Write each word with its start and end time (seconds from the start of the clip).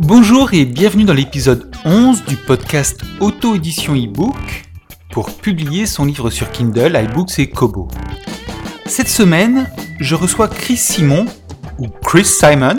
Bonjour 0.00 0.52
et 0.52 0.64
bienvenue 0.66 1.04
dans 1.04 1.14
l'épisode 1.14 1.74
11 1.84 2.24
du 2.26 2.36
podcast 2.36 3.00
Auto-édition 3.20 3.94
e-book 3.94 4.36
pour 5.10 5.34
publier 5.34 5.86
son 5.86 6.04
livre 6.04 6.30
sur 6.30 6.50
Kindle, 6.50 7.00
iBooks 7.10 7.38
et 7.38 7.48
Kobo. 7.48 7.88
Cette 8.86 9.08
semaine, 9.08 9.66
je 10.00 10.14
reçois 10.14 10.48
Chris 10.48 10.76
Simon, 10.76 11.26
ou 11.78 11.88
Chris 11.88 12.26
Simon, 12.26 12.76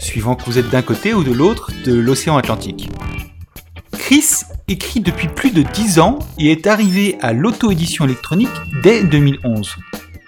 suivant 0.00 0.34
que 0.34 0.44
vous 0.44 0.58
êtes 0.58 0.70
d'un 0.70 0.82
côté 0.82 1.14
ou 1.14 1.22
de 1.22 1.32
l'autre 1.32 1.70
de 1.84 1.94
l'océan 1.94 2.36
Atlantique. 2.36 2.90
Chris 3.92 4.42
écrit 4.66 5.00
depuis 5.00 5.28
plus 5.28 5.52
de 5.52 5.62
10 5.62 6.00
ans 6.00 6.18
et 6.38 6.50
est 6.50 6.66
arrivé 6.66 7.16
à 7.20 7.32
l'auto-édition 7.32 8.04
électronique 8.04 8.48
dès 8.82 9.04
2011. 9.04 9.76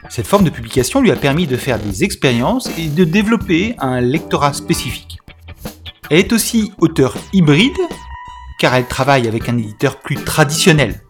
Cette 0.09 0.27
forme 0.27 0.45
de 0.45 0.51
publication 0.51 1.01
lui 1.01 1.11
a 1.11 1.17
permis 1.17 1.47
de 1.47 1.57
faire 1.57 1.79
des 1.79 2.05
expériences 2.05 2.71
et 2.79 2.89
de 2.89 3.05
développer 3.05 3.75
un 3.79 4.01
lectorat 4.01 4.53
spécifique. 4.53 5.19
Elle 6.11 6.19
est 6.19 6.33
aussi 6.33 6.73
auteur 6.79 7.17
hybride, 7.33 7.79
car 8.59 8.75
elle 8.75 8.87
travaille 8.87 9.27
avec 9.27 9.49
un 9.49 9.57
éditeur 9.57 10.01
plus 10.01 10.17
traditionnel. 10.17 11.03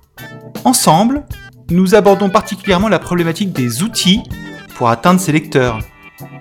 Ensemble, 0.65 1.27
nous 1.71 1.95
abordons 1.95 2.31
particulièrement 2.31 2.89
la 2.89 2.99
problématique 2.99 3.53
des 3.53 3.83
outils 3.83 4.23
pour 4.77 4.89
atteindre 4.89 5.21
ses 5.21 5.33
lecteurs, 5.33 5.81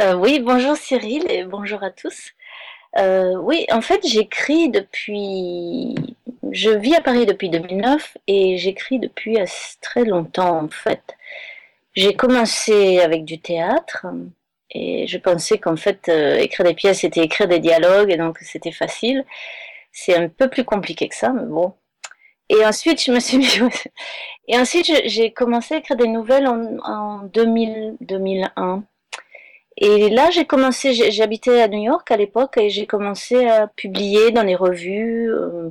Euh, 0.00 0.14
Oui, 0.14 0.40
bonjour 0.40 0.76
Cyril 0.76 1.24
et 1.30 1.44
bonjour 1.44 1.82
à 1.82 1.90
tous. 1.90 2.32
Euh, 2.98 3.34
oui, 3.36 3.66
en 3.70 3.80
fait, 3.80 4.06
j'écris 4.06 4.70
depuis. 4.70 5.94
Je 6.52 6.70
vis 6.70 6.94
à 6.94 7.00
Paris 7.00 7.26
depuis 7.26 7.50
2009 7.50 8.16
et 8.26 8.56
j'écris 8.56 8.98
depuis 8.98 9.36
très 9.80 10.04
longtemps 10.04 10.64
en 10.64 10.68
fait. 10.68 11.02
J'ai 11.94 12.14
commencé 12.14 13.00
avec 13.00 13.24
du 13.24 13.40
théâtre 13.40 14.06
et 14.70 15.06
je 15.06 15.18
pensais 15.18 15.58
qu'en 15.58 15.76
fait, 15.76 16.08
euh, 16.08 16.36
écrire 16.36 16.66
des 16.66 16.74
pièces, 16.74 17.00
c'était 17.00 17.22
écrire 17.22 17.48
des 17.48 17.60
dialogues, 17.60 18.10
et 18.10 18.16
donc 18.16 18.38
c'était 18.40 18.72
facile. 18.72 19.24
C'est 19.92 20.16
un 20.16 20.28
peu 20.28 20.48
plus 20.50 20.64
compliqué 20.64 21.08
que 21.08 21.14
ça, 21.14 21.30
mais 21.30 21.46
bon. 21.46 21.74
Et 22.50 22.64
ensuite, 22.66 23.02
je 23.02 23.12
me 23.12 23.20
suis 23.20 23.38
mis... 23.38 23.48
Et 24.48 24.58
ensuite, 24.58 24.90
j'ai 25.06 25.32
commencé 25.32 25.74
à 25.74 25.78
écrire 25.78 25.96
des 25.96 26.08
nouvelles 26.08 26.46
en, 26.46 26.78
en 26.84 27.22
2000, 27.24 27.96
2001. 28.00 28.84
Et 29.78 30.08
là, 30.08 30.30
j'ai 30.30 30.46
commencé, 30.46 30.94
j'habitais 31.10 31.60
à 31.60 31.68
New 31.68 31.82
York 31.82 32.10
à 32.10 32.16
l'époque, 32.16 32.56
et 32.58 32.70
j'ai 32.70 32.86
commencé 32.86 33.46
à 33.46 33.66
publier 33.66 34.30
dans 34.30 34.42
les 34.42 34.56
revues, 34.56 35.30
euh, 35.30 35.70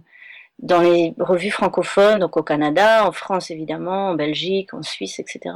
dans 0.60 0.82
les 0.82 1.14
revues 1.20 1.52
francophones, 1.52 2.20
donc 2.20 2.38
au 2.38 2.44
Canada, 2.44 3.08
en 3.08 3.12
France 3.12 3.52
évidemment, 3.52 4.10
en 4.10 4.16
Belgique, 4.16 4.74
en 4.74 4.84
Suisse, 4.84 5.20
etc. 5.20 5.56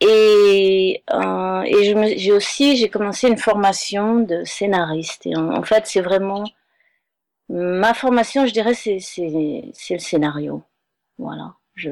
Et, 0.00 1.02
euh, 1.12 1.62
et 1.62 2.18
j'ai 2.18 2.32
aussi 2.32 2.76
j'ai 2.76 2.88
commencé 2.88 3.28
une 3.28 3.36
formation 3.36 4.20
de 4.20 4.44
scénariste. 4.44 5.26
Et 5.26 5.36
en, 5.36 5.62
fait, 5.62 5.86
c'est 5.86 6.00
vraiment 6.00 6.44
ma 7.48 7.94
formation, 7.94 8.46
je 8.46 8.52
dirais, 8.52 8.74
c'est 8.74 8.98
le 9.90 9.98
scénario. 9.98 10.62
Voilà. 11.18 11.54
Je 11.74 11.90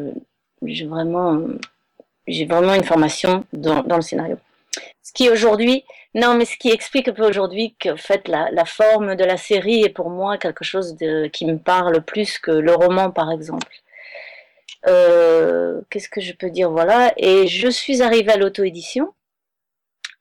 j'ai 0.64 0.86
vraiment 0.86 1.40
j'ai 2.26 2.46
vraiment 2.46 2.74
une 2.74 2.84
formation 2.84 3.44
dans, 3.52 3.82
dans 3.82 3.96
le 3.96 4.02
scénario. 4.02 4.36
Ce 5.08 5.12
qui 5.14 5.30
aujourd'hui, 5.30 5.84
non, 6.14 6.34
mais 6.34 6.44
ce 6.44 6.58
qui 6.58 6.69
explique 6.69 7.08
un 7.08 7.14
peu 7.14 7.26
aujourd'hui 7.26 7.74
que 7.80 7.88
en 7.88 7.96
fait 7.96 8.28
la, 8.28 8.64
forme 8.66 9.16
de 9.16 9.24
la 9.24 9.38
série 9.38 9.82
est 9.82 9.88
pour 9.88 10.10
moi 10.10 10.36
quelque 10.36 10.64
chose 10.64 10.96
qui 11.32 11.46
me 11.46 11.56
parle 11.56 12.02
plus 12.02 12.38
que 12.38 12.50
le 12.50 12.74
roman, 12.74 13.10
par 13.10 13.32
exemple. 13.32 13.72
Euh, 14.86 15.80
qu'est-ce 15.88 16.10
que 16.10 16.20
je 16.20 16.34
peux 16.34 16.50
dire? 16.50 16.70
Voilà. 16.70 17.14
Et 17.16 17.46
je 17.46 17.69
suis 17.69 18.02
arrivée 18.02 18.32
à 18.32 18.36
l'auto-édition 18.36 19.14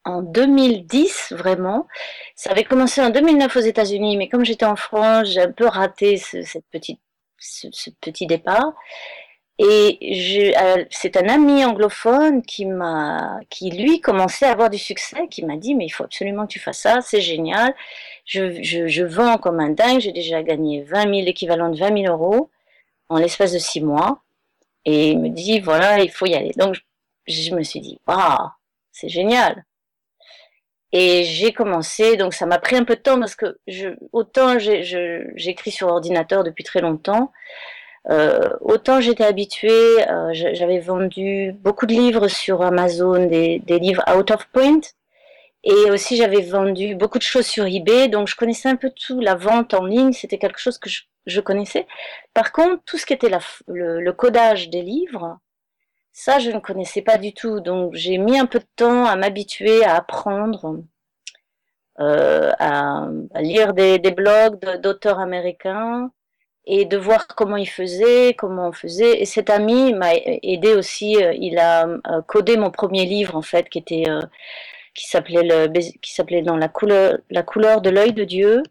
en 0.06 0.22
2010, 0.22 1.34
vraiment. 1.36 1.86
Ça 2.34 2.52
avait 2.52 2.64
commencé 2.64 3.02
en 3.02 3.10
2009 3.10 3.56
aux 3.56 3.60
États-Unis, 3.60 4.16
mais 4.16 4.28
comme 4.30 4.46
j'étais 4.46 4.64
en 4.64 4.76
France, 4.76 5.28
j'ai 5.28 5.42
un 5.42 5.52
peu 5.52 5.66
raté 5.66 6.16
ce, 6.16 6.40
cette 6.40 6.64
petite, 6.70 7.00
ce, 7.36 7.90
petit 8.00 8.26
départ. 8.26 8.72
Et 9.60 10.54
euh, 10.56 10.84
c'est 10.90 11.16
un 11.16 11.28
ami 11.28 11.64
anglophone 11.64 12.42
qui 12.42 12.64
m'a, 12.64 13.40
qui 13.50 13.70
lui 13.70 14.00
commençait 14.00 14.46
à 14.46 14.52
avoir 14.52 14.70
du 14.70 14.78
succès, 14.78 15.26
qui 15.28 15.44
m'a 15.44 15.56
dit 15.56 15.74
mais 15.74 15.86
il 15.86 15.90
faut 15.90 16.04
absolument 16.04 16.46
que 16.46 16.52
tu 16.52 16.60
fasses 16.60 16.78
ça, 16.80 17.00
c'est 17.00 17.20
génial. 17.20 17.74
Je, 18.24 18.62
je, 18.62 18.86
je, 18.86 19.02
vends 19.04 19.36
comme 19.38 19.58
un 19.58 19.70
dingue, 19.70 20.00
j'ai 20.00 20.12
déjà 20.12 20.42
gagné 20.44 20.82
20 20.82 21.02
000, 21.02 21.12
l'équivalent 21.24 21.70
de 21.70 21.78
20 21.78 22.02
000 22.04 22.12
euros 22.14 22.50
en 23.08 23.18
l'espace 23.18 23.52
de 23.52 23.58
six 23.58 23.80
mois 23.80 24.22
et 24.84 25.10
il 25.10 25.18
me 25.20 25.28
dit 25.30 25.60
voilà, 25.60 26.00
il 26.02 26.10
faut 26.10 26.26
y 26.26 26.34
aller. 26.34 26.52
Donc 26.56 26.76
je 27.26 27.54
me 27.54 27.62
suis 27.64 27.80
dit 27.80 28.00
waouh, 28.06 28.50
c'est 28.92 29.08
génial. 29.08 29.64
Et 30.92 31.24
j'ai 31.24 31.52
commencé, 31.52 32.16
donc 32.16 32.32
ça 32.32 32.46
m'a 32.46 32.58
pris 32.58 32.76
un 32.76 32.84
peu 32.84 32.96
de 32.96 33.00
temps 33.00 33.18
parce 33.18 33.34
que 33.34 33.58
je, 33.66 33.88
autant 34.12 34.58
j'écris 34.58 35.70
sur 35.70 35.88
ordinateur 35.88 36.44
depuis 36.44 36.64
très 36.64 36.80
longtemps, 36.80 37.32
euh, 38.10 38.50
autant 38.60 39.00
j'étais 39.00 39.24
habituée, 39.24 40.08
euh, 40.08 40.30
j'avais 40.32 40.80
vendu 40.80 41.52
beaucoup 41.60 41.86
de 41.86 41.92
livres 41.92 42.28
sur 42.28 42.62
Amazon, 42.62 43.26
des, 43.26 43.58
des, 43.60 43.78
livres 43.78 44.04
out 44.16 44.30
of 44.30 44.46
print, 44.52 44.94
et 45.64 45.90
aussi 45.90 46.16
j'avais 46.16 46.42
vendu 46.42 46.94
beaucoup 46.94 47.18
de 47.18 47.22
choses 47.22 47.46
sur 47.46 47.66
eBay, 47.66 48.08
donc 48.08 48.28
je 48.28 48.36
connaissais 48.36 48.68
un 48.68 48.76
peu 48.76 48.90
tout, 48.90 49.20
la 49.20 49.34
vente 49.34 49.74
en 49.74 49.84
ligne, 49.84 50.12
c'était 50.12 50.38
quelque 50.38 50.60
chose 50.60 50.78
que 50.78 50.88
je 50.88 51.02
je 51.28 51.40
connaissais. 51.40 51.86
Par 52.34 52.52
contre, 52.52 52.82
tout 52.84 52.98
ce 52.98 53.06
qui 53.06 53.12
était 53.12 53.30
le, 53.68 54.10
codage 54.12 54.70
des 54.70 54.82
livres, 54.82 55.38
ça, 56.12 56.38
je 56.38 56.50
ne 56.50 56.58
connaissais 56.58 57.02
pas 57.02 57.18
du 57.18 57.32
tout. 57.34 57.60
Donc, 57.60 57.94
j'ai 57.94 58.18
mis 58.18 58.38
un 58.38 58.46
peu 58.46 58.58
de 58.58 58.66
temps 58.76 59.06
à 59.06 59.16
m'habituer 59.16 59.84
à 59.84 59.96
apprendre, 59.96 60.82
euh, 62.00 62.52
à, 62.58 63.08
lire 63.40 63.74
des, 63.74 63.98
blogs 63.98 64.58
d'auteurs 64.80 65.20
américains 65.20 66.10
et 66.68 66.84
de 66.84 66.96
voir 66.96 67.26
comment 67.26 67.56
ils 67.56 67.66
faisaient, 67.68 68.34
comment 68.38 68.68
on 68.68 68.72
faisait. 68.72 69.20
Et 69.20 69.24
cet 69.24 69.50
ami 69.50 69.92
m'a 69.94 70.14
aidé 70.14 70.74
aussi. 70.74 71.16
Euh, 71.22 71.32
il 71.38 71.58
a 71.58 71.86
euh, 71.86 72.22
codé 72.26 72.56
mon 72.56 72.70
premier 72.70 73.06
livre, 73.06 73.34
en 73.34 73.42
fait, 73.42 73.68
qui 73.68 73.78
était 73.78 74.04
qui 74.94 75.08
s'appelait 75.08 75.72
qui 76.02 76.14
s'appelait 76.14 76.42
dans 76.42 76.56
la 76.56 76.68
couleur 76.68 77.18
la 77.30 77.42
couleur 77.42 77.80
de 77.80 77.90
l'œil 77.90 78.12
de 78.12 78.24
Dieu 78.24 78.62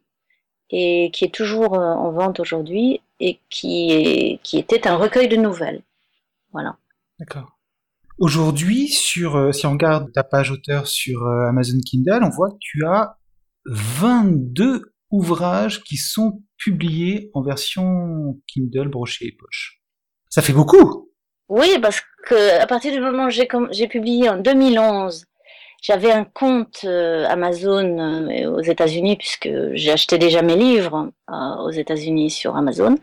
et 0.69 1.12
qui 1.13 1.25
est 1.25 1.34
toujours 1.34 1.75
euh, 1.75 1.94
en 1.94 2.12
vente 2.12 2.40
aujourd'hui 2.40 3.02
et 3.19 3.40
qui, 3.50 4.40
qui 4.44 4.58
était 4.58 4.88
un 4.88 4.96
recueil 4.96 5.28
de 5.28 5.35
nouvelles. 5.35 5.81
Voilà. 6.52 6.78
D'accord. 7.19 7.58
Aujourd'hui, 8.19 8.88
sur, 8.88 9.38
euh, 9.38 9.52
si 9.52 9.66
on 9.66 9.72
regarde 9.72 10.12
ta 10.12 10.24
page 10.24 10.52
auteur 10.52 10.88
sur 10.88 11.24
euh, 11.24 11.47
Amazon 11.47 11.79
Kindle, 11.85 12.24
on 12.24 12.29
voit 12.29 12.52
que 12.52 12.58
tu 12.59 12.85
as 12.85 13.18
22 13.66 14.93
ouvrages 15.11 15.84
qui 15.84 15.97
sont 15.97 16.41
publiés 16.57 17.29
en 17.33 17.41
version 17.41 18.39
Kindle 18.47 18.89
brochée 18.89 19.27
et 19.27 19.37
poche. 19.37 19.81
Ça 20.29 20.41
fait 20.41 20.53
beaucoup! 20.53 21.11
Oui, 21.49 21.79
parce 21.81 22.01
que 22.25 22.59
à 22.59 22.67
partir 22.67 22.91
du 22.91 22.99
moment 22.99 23.25
où 23.25 23.29
j'ai 23.29 23.87
publié 23.87 24.29
en 24.29 24.37
2011 24.37 25.25
j'avais 25.81 26.11
un 26.11 26.23
compte 26.23 26.81
euh, 26.85 27.25
Amazon 27.27 27.99
euh, 27.99 28.49
aux 28.49 28.61
États-Unis 28.61 29.15
puisque 29.15 29.49
j'ai 29.73 29.91
acheté 29.91 30.17
déjà 30.17 30.41
mes 30.41 30.55
livres 30.55 31.11
euh, 31.29 31.55
aux 31.63 31.71
États-Unis 31.71 32.29
sur 32.29 32.55
Amazon. 32.55 32.95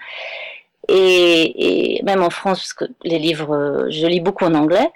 Et, 0.89 1.97
et, 1.97 2.03
même 2.03 2.23
en 2.23 2.31
France 2.31 2.59
parce 2.59 2.75
que 2.75 2.85
les 3.05 3.19
livres 3.19 3.87
je 3.89 4.07
lis 4.07 4.21
beaucoup 4.21 4.45
en 4.45 4.55
anglais. 4.55 4.91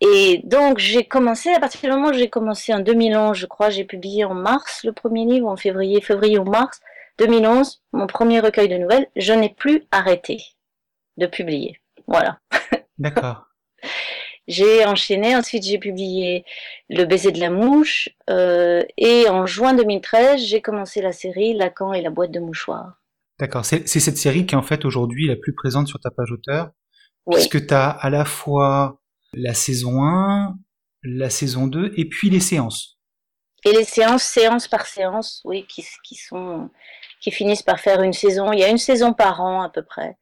Et 0.00 0.40
donc 0.44 0.78
j'ai 0.78 1.04
commencé 1.04 1.50
à 1.50 1.60
partir 1.60 1.80
du 1.82 1.88
moment 1.96 2.10
où 2.10 2.12
j'ai 2.12 2.30
commencé 2.30 2.72
en 2.72 2.78
2011 2.78 3.36
je 3.36 3.46
crois 3.46 3.68
j'ai 3.68 3.84
publié 3.84 4.24
en 4.24 4.34
mars 4.34 4.82
le 4.84 4.92
premier 4.92 5.24
livre 5.24 5.48
en 5.48 5.56
février 5.56 6.00
février 6.00 6.38
ou 6.38 6.44
mars 6.44 6.80
2011 7.18 7.82
mon 7.92 8.06
premier 8.06 8.40
recueil 8.40 8.68
de 8.68 8.76
nouvelles 8.76 9.08
je 9.16 9.32
n'ai 9.32 9.50
plus 9.50 9.84
arrêté 9.90 10.38
de 11.16 11.26
publier 11.26 11.80
voilà 12.06 12.40
d'accord 12.98 13.48
J'ai 14.48 14.86
enchaîné, 14.86 15.36
ensuite 15.36 15.62
j'ai 15.62 15.78
publié 15.78 16.44
Le 16.88 17.04
baiser 17.04 17.32
de 17.32 17.38
la 17.38 17.50
mouche, 17.50 18.08
euh, 18.30 18.82
et 18.96 19.28
en 19.28 19.44
juin 19.44 19.74
2013, 19.74 20.40
j'ai 20.40 20.62
commencé 20.62 21.02
la 21.02 21.12
série 21.12 21.52
Lacan 21.52 21.92
et 21.92 22.00
la 22.00 22.08
boîte 22.08 22.30
de 22.30 22.40
mouchoirs. 22.40 22.94
D'accord, 23.38 23.64
c'est 23.64 23.86
cette 23.86 24.16
série 24.16 24.46
qui 24.46 24.54
est 24.54 24.58
en 24.58 24.62
fait 24.62 24.84
aujourd'hui 24.84 25.28
la 25.28 25.36
plus 25.36 25.54
présente 25.54 25.86
sur 25.86 26.00
ta 26.00 26.10
page 26.10 26.32
auteur, 26.32 26.70
oui. 27.26 27.36
puisque 27.36 27.66
tu 27.66 27.74
as 27.74 27.90
à 27.90 28.10
la 28.10 28.24
fois 28.24 29.00
la 29.34 29.54
saison 29.54 30.02
1, 30.02 30.56
la 31.04 31.30
saison 31.30 31.66
2, 31.66 31.92
et 31.96 32.08
puis 32.08 32.30
les 32.30 32.40
séances. 32.40 32.98
Et 33.64 33.72
les 33.72 33.84
séances, 33.84 34.22
séance 34.22 34.66
par 34.66 34.86
séance, 34.86 35.42
oui, 35.44 35.66
qui, 35.68 35.84
qui, 36.04 36.14
sont, 36.14 36.70
qui 37.20 37.30
finissent 37.30 37.62
par 37.62 37.80
faire 37.80 38.02
une 38.02 38.12
saison. 38.12 38.52
Il 38.52 38.60
y 38.60 38.64
a 38.64 38.68
une 38.68 38.78
saison 38.78 39.12
par 39.12 39.40
an 39.40 39.62
à 39.62 39.68
peu 39.68 39.82
près. 39.82 40.16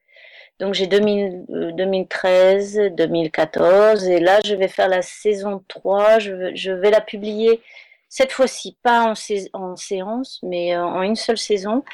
Donc 0.59 0.73
j'ai 0.73 0.87
2013, 0.87 2.81
2014 2.97 4.05
et 4.05 4.21
là 4.21 4.41
je 4.45 4.55
vais 4.55 4.69
faire 4.69 4.89
la 4.89 5.03
saison 5.03 5.63
3, 5.69 6.19
je, 6.19 6.55
je 6.55 6.73
vais 6.73 6.91
la 6.91 7.03
publier 7.03 7.61
cette 8.09 8.33
fois-ci 8.33 8.79
pas 8.83 9.03
en, 9.03 9.13
en, 9.53 9.77
séance 9.77 10.41
mais 10.43 10.75
euh, 10.75 10.83
en 10.83 11.03
une 11.03 11.17
seule 11.17 11.37
saison 11.37 11.85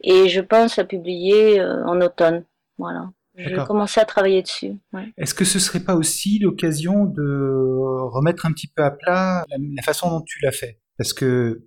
et 0.00 0.28
je 0.28 0.40
pense 0.40 0.76
la 0.76 0.84
publier 0.84 1.58
euh, 1.58 1.84
en 1.86 2.00
automne. 2.00 2.44
Voilà. 2.78 3.10
Je 3.36 3.52
vais 3.52 3.64
commencer 3.64 3.98
à 3.98 4.04
travailler 4.04 4.42
dessus. 4.42 4.76
Ouais. 4.92 5.12
Est-ce 5.18 5.34
que 5.34 5.44
ce 5.44 5.58
serait 5.58 5.80
pas 5.80 5.96
aussi 5.96 6.38
l'occasion 6.38 7.04
de 7.04 7.66
remettre 8.12 8.46
un 8.46 8.52
petit 8.52 8.68
peu 8.68 8.84
à 8.84 8.92
plat 8.92 9.44
la, 9.48 9.56
la 9.58 9.82
façon 9.82 10.08
dont 10.08 10.20
tu 10.20 10.38
l'as 10.40 10.52
fait? 10.52 10.78
Parce 10.98 11.12
que 11.12 11.66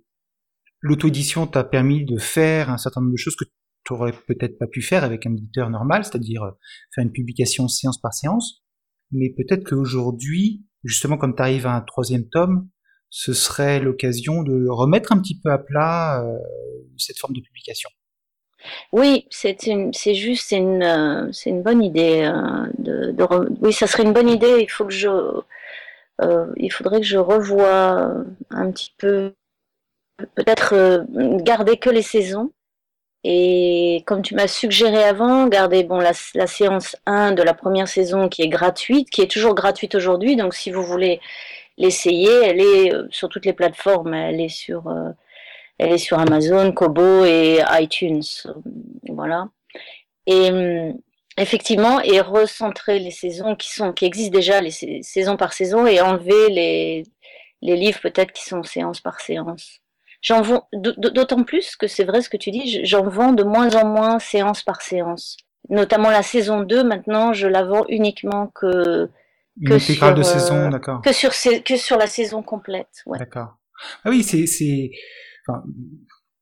l'auto-édition 0.80 1.46
t'a 1.46 1.64
permis 1.64 2.04
de 2.04 2.18
faire 2.18 2.70
un 2.70 2.78
certain 2.78 3.00
nombre 3.00 3.12
de 3.12 3.18
choses 3.18 3.36
que 3.36 3.44
tu 3.84 3.92
aurais 3.92 4.12
peut-être 4.26 4.58
pas 4.58 4.66
pu 4.66 4.82
faire 4.82 5.04
avec 5.04 5.26
un 5.26 5.32
éditeur 5.32 5.70
normal, 5.70 6.04
c'est-à-dire 6.04 6.42
euh, 6.42 6.50
faire 6.94 7.04
une 7.04 7.12
publication 7.12 7.68
séance 7.68 8.00
par 8.00 8.12
séance. 8.12 8.62
Mais 9.10 9.30
peut-être 9.30 9.64
qu'aujourd'hui, 9.64 10.64
justement, 10.84 11.16
comme 11.16 11.34
tu 11.34 11.42
arrives 11.42 11.66
à 11.66 11.74
un 11.74 11.80
troisième 11.80 12.28
tome, 12.28 12.68
ce 13.10 13.32
serait 13.32 13.80
l'occasion 13.80 14.42
de 14.42 14.68
remettre 14.68 15.12
un 15.12 15.20
petit 15.20 15.40
peu 15.40 15.50
à 15.50 15.58
plat 15.58 16.22
euh, 16.22 16.36
cette 16.98 17.18
forme 17.18 17.32
de 17.32 17.40
publication. 17.40 17.88
Oui, 18.92 19.26
c'est 19.30 19.56
juste, 20.14 20.48
c'est 20.48 20.58
une, 20.58 20.82
euh, 20.82 21.32
c'est 21.32 21.48
une 21.48 21.62
bonne 21.62 21.82
idée. 21.82 22.30
De, 22.76 23.12
de 23.12 23.24
oui, 23.62 23.72
ça 23.72 23.86
serait 23.86 24.02
une 24.02 24.12
bonne 24.12 24.28
idée. 24.28 24.58
Il 24.60 24.68
faut 24.68 24.84
que 24.84 24.92
je, 24.92 25.08
il 26.56 26.68
faudrait 26.70 27.00
que 27.00 27.06
je 27.06 27.16
revoie 27.16 28.12
un 28.50 28.70
petit 28.70 28.92
peu, 28.98 29.32
peut-être 30.34 30.74
euh, 30.74 31.04
garder 31.38 31.76
que 31.76 31.90
les 31.90 32.02
saisons 32.02 32.52
et 33.24 34.04
comme 34.06 34.22
tu 34.22 34.34
m'as 34.34 34.46
suggéré 34.46 35.02
avant, 35.02 35.48
gardez 35.48 35.82
bon, 35.82 35.98
la, 35.98 36.14
séance 36.14 36.96
1 37.06 37.32
de 37.32 37.42
la 37.42 37.52
première 37.54 37.88
saison 37.88 38.28
qui 38.28 38.42
est 38.42 38.48
gratuite, 38.48 39.10
qui 39.10 39.22
est 39.22 39.30
toujours 39.30 39.54
gratuite 39.54 39.94
aujourd'hui. 39.94 40.36
Donc 40.36 40.54
si 40.54 40.70
vous 40.70 40.84
voulez 40.84 41.20
l'essayer, 41.76 42.30
elle 42.44 42.60
est 42.60 42.94
euh, 42.94 43.08
sur 43.10 43.28
toutes 43.28 43.46
les 43.46 43.52
plateformes. 43.52 44.14
Elle 44.14 44.40
est 44.40 44.48
sur, 44.48 44.88
euh, 44.88 45.10
elle 45.78 45.92
est 45.92 45.98
sur 45.98 46.18
Amazon, 46.18 46.72
Kobo 46.72 47.24
et 47.24 47.60
iTunes. 47.72 48.22
Voilà. 49.08 49.48
Et 50.26 50.50
euh, 50.52 50.92
effectivement, 51.38 52.00
et 52.00 52.20
recentrer 52.20 52.98
les 53.00 53.10
saisons 53.10 53.56
qui, 53.56 53.70
sont, 53.72 53.92
qui 53.92 54.04
existent 54.06 54.36
déjà, 54.36 54.60
les 54.60 54.70
saisons 54.70 55.36
par 55.36 55.52
saison, 55.52 55.86
et 55.86 56.00
enlever 56.00 56.50
les, 56.50 57.04
les 57.62 57.76
livres 57.76 58.00
peut-être 58.00 58.32
qui 58.32 58.44
sont 58.44 58.62
séance 58.62 59.00
par 59.00 59.20
séance. 59.20 59.80
J'en 60.20 60.42
vends 60.42 60.68
d'autant 60.72 61.44
plus 61.44 61.76
que 61.76 61.86
c'est 61.86 62.04
vrai 62.04 62.22
ce 62.22 62.28
que 62.28 62.36
tu 62.36 62.50
dis, 62.50 62.84
j'en 62.84 63.08
vends 63.08 63.32
de 63.32 63.44
moins 63.44 63.74
en 63.76 63.86
moins 63.86 64.18
séance 64.18 64.62
par 64.62 64.82
séance. 64.82 65.36
Notamment 65.70 66.10
la 66.10 66.22
saison 66.22 66.62
2, 66.62 66.82
maintenant, 66.82 67.32
je 67.32 67.46
la 67.46 67.64
vends 67.64 67.84
uniquement 67.88 68.48
que 68.48 69.08
que 69.66 69.78
sur, 69.78 70.14
de 70.14 70.22
saison, 70.22 70.70
d'accord. 70.70 71.02
Que 71.02 71.12
sur 71.12 71.30
que 71.64 71.76
sur 71.76 71.96
la 71.96 72.06
saison 72.06 72.42
complète. 72.42 73.02
Ouais. 73.06 73.18
D'accord. 73.18 73.58
Ah 74.04 74.10
oui, 74.10 74.22
c'est 74.22 74.46
c'est. 74.46 74.90
Enfin, 75.46 75.62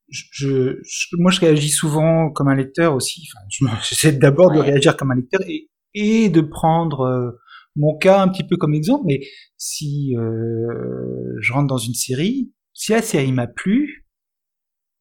je, 0.09 0.79
je, 0.83 1.17
moi, 1.19 1.31
je 1.31 1.41
réagis 1.41 1.71
souvent 1.71 2.31
comme 2.31 2.49
un 2.49 2.55
lecteur 2.55 2.95
aussi. 2.95 3.27
Enfin, 3.35 3.79
j'essaie 3.89 4.13
d'abord 4.13 4.51
ouais. 4.51 4.57
de 4.57 4.63
réagir 4.63 4.97
comme 4.97 5.11
un 5.11 5.17
lecteur 5.17 5.41
et 5.47 5.69
et 5.95 6.29
de 6.29 6.43
prendre 6.43 7.01
euh, 7.01 7.31
mon 7.75 7.97
cas 7.97 8.21
un 8.21 8.29
petit 8.29 8.45
peu 8.45 8.57
comme 8.57 8.75
exemple. 8.75 9.05
Mais 9.07 9.21
si 9.57 10.15
euh, 10.17 11.35
je 11.41 11.53
rentre 11.53 11.67
dans 11.67 11.79
une 11.79 11.95
série, 11.95 12.53
si 12.77 12.93
la 12.93 13.03
série 13.03 13.33
m'a 13.33 13.47
plu, 13.47 14.07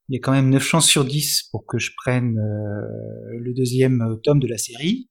il 0.08 0.16
y 0.16 0.18
a 0.18 0.22
quand 0.22 0.32
même 0.32 0.50
9 0.50 0.64
chances 0.64 0.88
sur 0.88 1.04
10 1.04 1.50
pour 1.52 1.66
que 1.66 1.78
je 1.78 1.92
prenne 1.98 2.38
euh, 2.38 3.38
le 3.40 3.54
deuxième 3.54 4.18
tome 4.24 4.40
de 4.40 4.48
la 4.48 4.58
série, 4.58 5.10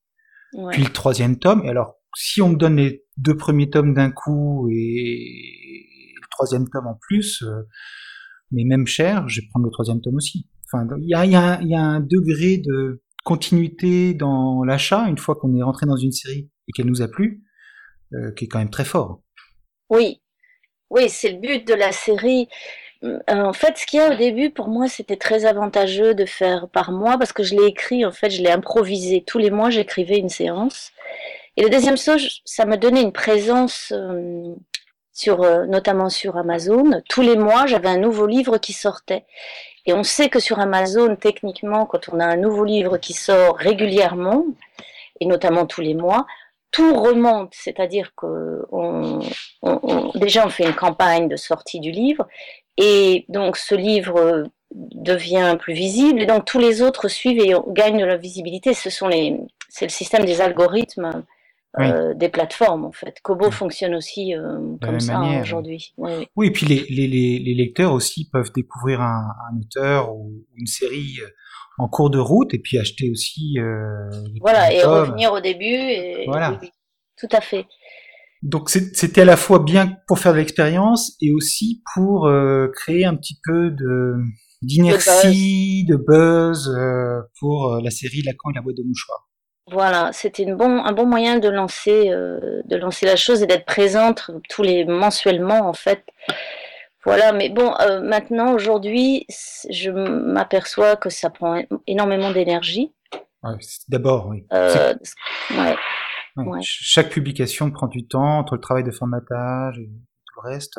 ouais. 0.55 0.73
puis 0.73 0.83
le 0.83 0.91
troisième 0.91 1.39
tome. 1.39 1.63
Et 1.65 1.69
alors, 1.69 1.97
si 2.17 2.41
on 2.41 2.49
me 2.49 2.57
donne 2.57 2.77
les 2.77 3.05
deux 3.19 3.37
premiers 3.37 3.69
tomes 3.69 3.93
d'un 3.93 4.11
coup 4.11 4.69
et 4.71 6.15
le 6.17 6.27
troisième 6.31 6.67
tome 6.71 6.87
en 6.87 6.99
plus, 7.01 7.43
euh, 7.43 7.63
mais 8.51 8.65
même 8.65 8.87
cher, 8.87 9.29
je 9.29 9.41
vais 9.41 9.47
prendre 9.49 9.67
le 9.67 9.73
troisième 9.73 10.01
tome 10.01 10.17
aussi. 10.17 10.49
Enfin, 10.73 10.87
il 10.99 11.09
y 11.09 11.15
a, 11.15 11.27
y, 11.27 11.37
a, 11.37 11.61
y 11.63 11.75
a, 11.75 11.83
un 11.83 12.01
degré 12.01 12.57
de 12.59 13.03
continuité 13.25 14.15
dans 14.15 14.65
l'achat 14.65 15.07
une 15.09 15.19
fois 15.19 15.35
qu'on 15.35 15.55
est 15.55 15.63
rentré 15.63 15.85
dans 15.85 15.97
une 15.97 16.13
série 16.13 16.51
et 16.67 16.73
qu'elle 16.73 16.87
nous 16.87 17.03
a 17.03 17.09
plu, 17.09 17.45
euh, 18.15 18.33
qui 18.33 18.47
est 18.47 18.49
quand 18.49 18.59
même 18.59 18.71
très 18.71 18.87
fort. 18.87 19.23
Oui, 19.91 20.23
oui, 20.95 21.09
c'est 21.09 21.31
le 21.31 21.39
but 21.39 21.67
de 21.67 21.75
la 21.75 21.91
série. 21.91 22.49
Euh, 23.03 23.19
en 23.29 23.53
fait, 23.53 23.77
ce 23.77 23.85
qu'il 23.85 23.99
y 23.99 24.03
a 24.03 24.13
au 24.13 24.15
début, 24.15 24.51
pour 24.51 24.69
moi, 24.69 24.89
c'était 24.89 25.17
très 25.17 25.45
avantageux 25.45 26.15
de 26.15 26.25
faire 26.25 26.69
par 26.69 26.93
mois 26.93 27.19
parce 27.19 27.33
que 27.33 27.43
je 27.43 27.57
l'ai 27.57 27.67
écrit, 27.67 28.05
en 28.05 28.13
fait, 28.13 28.31
je 28.31 28.41
l'ai 28.43 28.51
improvisé. 28.51 29.23
Tous 29.27 29.39
les 29.39 29.51
mois, 29.51 29.71
j'écrivais 29.71 30.19
une 30.19 30.29
séance. 30.29 30.93
Et 31.57 31.63
le 31.63 31.69
deuxième 31.69 31.97
chose, 31.97 32.43
ça 32.45 32.65
me 32.65 32.77
donnait 32.77 33.03
une 33.03 33.13
présence, 33.13 33.93
euh, 33.93 34.55
sur, 35.13 35.43
euh, 35.43 35.67
notamment 35.67 36.11
sur 36.11 36.37
Amazon. 36.37 37.03
Tous 37.09 37.23
les 37.23 37.37
mois, 37.37 37.67
j'avais 37.67 37.89
un 37.89 37.99
nouveau 37.99 38.27
livre 38.27 38.59
qui 38.59 38.73
sortait. 38.73 39.25
Et 39.87 39.93
on 39.93 40.05
sait 40.05 40.29
que 40.29 40.39
sur 40.39 40.61
Amazon, 40.61 41.17
techniquement, 41.17 41.87
quand 41.87 42.09
on 42.13 42.21
a 42.21 42.25
un 42.25 42.37
nouveau 42.37 42.65
livre 42.65 42.99
qui 42.99 43.15
sort 43.15 43.57
régulièrement, 43.57 44.45
et 45.21 45.27
notamment 45.27 45.67
tous 45.67 45.81
les 45.81 45.95
mois, 45.95 46.27
tout 46.75 46.93
remonte, 47.01 47.53
c'est-à-dire 47.55 48.11
que 48.17 48.63
déjà 50.19 50.45
on 50.45 50.51
fait 50.51 50.65
une 50.65 50.75
campagne 50.75 51.29
de 51.29 51.37
sortie 51.37 51.79
du 51.79 51.93
livre, 51.93 52.27
et 52.77 53.27
donc 53.29 53.57
ce 53.57 53.77
livre 53.77 54.43
devient 54.73 55.57
plus 55.57 55.73
visible, 55.73 56.21
et 56.21 56.27
donc 56.27 56.45
tous 56.45 56.59
les 56.59 56.83
autres 56.83 57.07
suivent 57.07 57.39
et 57.39 57.55
gagnent 57.69 58.01
de 58.01 58.05
la 58.05 58.17
visibilité. 58.17 58.75
Ce 58.75 58.91
sont 58.91 59.07
les, 59.07 59.39
c'est 59.69 59.85
le 59.85 59.91
système 59.91 60.25
des 60.25 60.41
algorithmes 60.41 61.23
oui. 61.79 61.87
euh, 61.87 62.15
des 62.15 62.29
plateformes 62.29 62.85
en 62.85 62.93
fait. 62.93 63.17
Kobo 63.23 63.47
oui. 63.47 63.53
fonctionne 63.53 63.95
aussi 63.95 64.35
euh, 64.35 64.77
comme 64.83 65.01
ça 65.01 65.21
aujourd'hui. 65.41 65.95
Oui, 65.97 66.47
et 66.47 66.51
puis 66.51 66.67
les, 66.67 66.87
les, 66.89 67.09
les, 67.09 67.55
lecteurs 67.55 67.93
aussi 67.93 68.29
peuvent 68.31 68.53
découvrir 68.55 69.01
un, 69.01 69.27
un, 69.51 69.61
auteur 69.61 70.15
ou 70.15 70.45
une 70.57 70.67
série 70.67 71.19
euh, 71.23 71.29
en 71.79 71.89
cours 71.89 72.11
de 72.11 72.19
route 72.19 72.55
et 72.55 72.59
puis 72.59 72.79
acheter 72.79 73.11
aussi. 73.11 73.59
Euh, 73.59 74.11
voilà, 74.41 74.73
et 74.73 74.83
revenir 74.85 75.33
au 75.33 75.41
début. 75.41 75.65
Et, 75.65 76.25
voilà. 76.27 76.59
Oui, 76.61 76.71
tout 77.19 77.29
à 77.33 77.41
fait. 77.41 77.67
Donc 78.43 78.69
c'était 78.69 79.23
à 79.23 79.25
la 79.25 79.39
fois 79.39 79.59
bien 79.59 79.97
pour 80.07 80.19
faire 80.19 80.33
de 80.33 80.39
l'expérience 80.39 81.17
et 81.23 81.33
aussi 81.33 81.83
pour 81.95 82.27
euh, 82.27 82.69
créer 82.75 83.07
un 83.07 83.17
petit 83.17 83.39
peu 83.43 83.71
de 83.71 84.17
d'inertie, 84.61 85.85
de 85.87 85.97
buzz, 85.97 86.67
de 86.67 86.69
buzz 86.69 86.69
euh, 86.69 87.21
pour 87.41 87.81
la 87.83 87.91
série 87.91 88.23
Lacan 88.23 88.51
et 88.51 88.55
la 88.55 88.61
boîte 88.61 88.77
de 88.77 88.83
mouchoirs. 88.83 89.29
Voilà, 89.71 90.11
c'était 90.13 90.45
bon, 90.45 90.85
un 90.85 90.93
bon 90.93 91.07
moyen 91.07 91.39
de 91.39 91.49
lancer, 91.49 92.11
euh, 92.11 92.61
de 92.67 92.77
lancer 92.77 93.07
la 93.07 93.17
chose 93.17 93.43
et 93.43 93.47
d'être 93.47 93.65
présente 93.65 94.31
tous 94.51 94.63
les 94.63 94.85
mensuellement 94.85 95.67
en 95.69 95.73
fait. 95.73 96.05
Voilà, 97.05 97.33
mais 97.33 97.49
bon, 97.49 97.75
euh, 97.81 98.01
maintenant 98.01 98.53
aujourd'hui, 98.53 99.27
je 99.71 99.91
m'aperçois 99.91 100.97
que 100.97 101.11
ça 101.11 101.31
prend 101.31 101.63
énormément 101.87 102.31
d'énergie. 102.31 102.95
Ouais, 103.43 103.57
D'abord, 103.89 104.27
oui. 104.29 104.47
Euh, 104.53 104.95
ouais, 105.51 105.77
ouais. 106.37 106.59
Chaque 106.63 107.11
publication 107.11 107.71
prend 107.71 107.89
du 107.89 108.07
temps 108.07 108.39
entre 108.39 108.55
le 108.55 108.61
travail 108.61 108.85
de 108.85 108.91
formatage 108.91 109.79
et 109.79 109.87
tout 109.87 110.41
le 110.43 110.51
reste. 110.51 110.79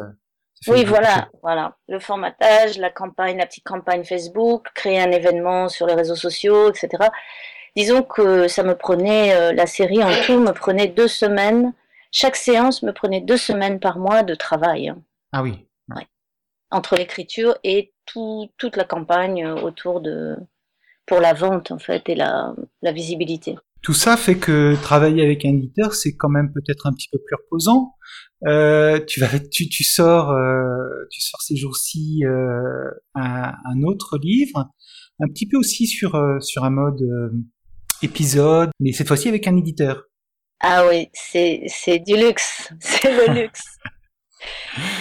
Oui, 0.67 0.83
voilà, 0.83 1.29
voilà. 1.43 1.75
Le 1.87 1.99
formatage, 1.99 2.77
la 2.79 2.89
campagne, 2.89 3.37
la 3.37 3.45
petite 3.45 3.65
campagne 3.65 4.03
Facebook, 4.03 4.67
créer 4.73 4.99
un 4.99 5.11
événement 5.11 5.69
sur 5.69 5.85
les 5.85 5.93
réseaux 5.93 6.15
sociaux, 6.15 6.69
etc. 6.69 7.09
Disons 7.75 8.03
que 8.03 8.47
ça 8.47 8.63
me 8.63 8.75
prenait, 8.75 9.35
euh, 9.35 9.53
la 9.53 9.67
série 9.67 10.03
en 10.03 10.11
tout 10.25 10.39
me 10.39 10.51
prenait 10.51 10.87
deux 10.87 11.07
semaines. 11.07 11.73
Chaque 12.11 12.35
séance 12.35 12.83
me 12.83 12.93
prenait 12.93 13.21
deux 13.21 13.37
semaines 13.37 13.79
par 13.79 13.99
mois 13.99 14.23
de 14.23 14.35
travail. 14.35 14.93
Ah 15.31 15.43
oui. 15.43 15.65
Ouais. 15.89 16.07
Entre 16.71 16.95
l'écriture 16.95 17.57
et 17.63 17.93
tout, 18.05 18.49
toute 18.57 18.77
la 18.77 18.85
campagne 18.85 19.45
autour 19.45 19.99
de, 19.99 20.37
pour 21.05 21.19
la 21.19 21.33
vente 21.33 21.71
en 21.71 21.79
fait 21.79 22.07
et 22.09 22.15
la, 22.15 22.53
la 22.81 22.91
visibilité. 22.91 23.55
Tout 23.81 23.93
ça 23.93 24.17
fait 24.17 24.37
que 24.37 24.75
travailler 24.81 25.23
avec 25.23 25.45
un 25.45 25.49
éditeur, 25.49 25.93
c'est 25.93 26.15
quand 26.15 26.29
même 26.29 26.51
peut-être 26.51 26.87
un 26.87 26.91
petit 26.91 27.07
peu 27.11 27.19
plus 27.23 27.35
reposant. 27.35 27.93
Euh, 28.47 28.99
tu 29.05 29.19
vas, 29.19 29.27
tu, 29.51 29.69
tu 29.69 29.83
sors, 29.83 30.31
euh, 30.31 31.05
tu 31.11 31.21
sors 31.21 31.41
ces 31.41 31.55
jours-ci 31.55 32.23
euh, 32.25 32.89
un, 33.13 33.53
un, 33.63 33.83
autre 33.83 34.17
livre, 34.17 34.69
un 35.19 35.27
petit 35.27 35.47
peu 35.47 35.57
aussi 35.57 35.85
sur 35.85 36.15
euh, 36.15 36.39
sur 36.39 36.63
un 36.63 36.71
mode 36.71 36.99
euh, 37.01 37.29
épisode, 38.01 38.69
mais 38.79 38.91
cette 38.91 39.07
fois-ci 39.07 39.29
avec 39.29 39.47
un 39.47 39.57
éditeur. 39.57 40.03
Ah 40.59 40.87
oui, 40.87 41.09
c'est 41.13 41.99
du 41.99 42.15
luxe, 42.15 42.69
c'est 42.79 43.11
le 43.11 43.33
luxe. 43.33 43.63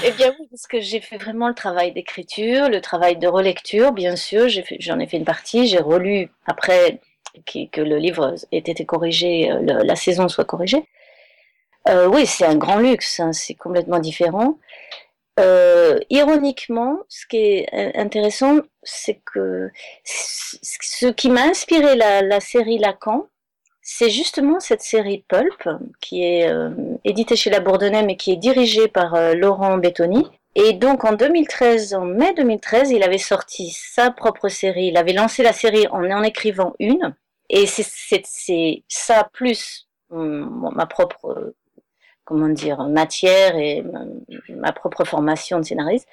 Eh 0.04 0.12
bien 0.12 0.34
oui, 0.38 0.46
parce 0.50 0.66
que 0.66 0.80
j'ai 0.80 1.00
fait 1.00 1.18
vraiment 1.18 1.48
le 1.48 1.54
travail 1.54 1.92
d'écriture, 1.92 2.68
le 2.68 2.80
travail 2.80 3.16
de 3.16 3.26
relecture, 3.26 3.92
bien 3.92 4.16
sûr. 4.16 4.48
J'en 4.78 4.98
ai, 4.98 5.06
fait 5.06 5.16
une 5.16 5.24
partie, 5.24 5.66
j'ai 5.66 5.78
relu 5.78 6.30
après 6.46 7.00
que 7.72 7.80
le 7.80 7.98
livre 7.98 8.34
ait 8.52 8.58
été 8.58 8.84
corrigé, 8.84 9.50
euh, 9.50 9.82
la 9.84 9.96
saison 9.96 10.28
soit 10.28 10.44
corrigée. 10.44 10.84
Euh, 11.88 12.08
oui, 12.08 12.26
c'est 12.26 12.46
un 12.46 12.56
grand 12.56 12.78
luxe, 12.78 13.20
hein, 13.20 13.32
c'est 13.32 13.54
complètement 13.54 13.98
différent. 13.98 14.58
Euh, 15.40 15.98
ironiquement, 16.10 16.98
ce 17.08 17.26
qui 17.26 17.38
est 17.38 17.96
intéressant, 17.96 18.58
c'est 18.82 19.20
que 19.24 19.70
ce 20.04 21.06
qui 21.06 21.28
m'a 21.30 21.42
inspiré 21.42 21.96
la, 21.96 22.40
série 22.40 22.78
Lacan, 22.78 23.26
c'est 23.82 24.10
justement 24.10 24.60
cette 24.60 24.82
série 24.82 25.24
Pulp, 25.28 25.68
qui 26.00 26.22
est 26.22 26.48
euh, 26.48 26.70
éditée 27.04 27.36
chez 27.36 27.50
La 27.50 27.60
Bourdonnais, 27.60 28.04
mais 28.04 28.16
qui 28.16 28.32
est 28.32 28.36
dirigée 28.36 28.88
par 28.88 29.14
euh, 29.14 29.34
Laurent 29.34 29.76
Bettoni. 29.78 30.26
Et 30.54 30.72
donc 30.72 31.04
en 31.04 31.14
2013, 31.14 31.94
en 31.94 32.04
mai 32.04 32.32
2013, 32.34 32.92
il 32.92 33.02
avait 33.02 33.18
sorti 33.18 33.70
sa 33.70 34.12
propre 34.12 34.48
série. 34.48 34.86
Il 34.86 34.96
avait 34.96 35.12
lancé 35.12 35.42
la 35.42 35.52
série 35.52 35.88
en 35.88 36.08
en 36.10 36.22
écrivant 36.22 36.74
une. 36.78 37.14
Et 37.50 37.66
c'est 37.66 38.82
ça 38.88 39.28
plus 39.32 39.88
ma 40.10 40.86
propre 40.86 41.54
comment 42.24 42.48
dire, 42.48 42.78
matière 42.88 43.56
et 43.56 43.84
ma, 44.48 44.72
propre 44.72 45.04
formation 45.04 45.58
de 45.58 45.64
scénariste, 45.64 46.08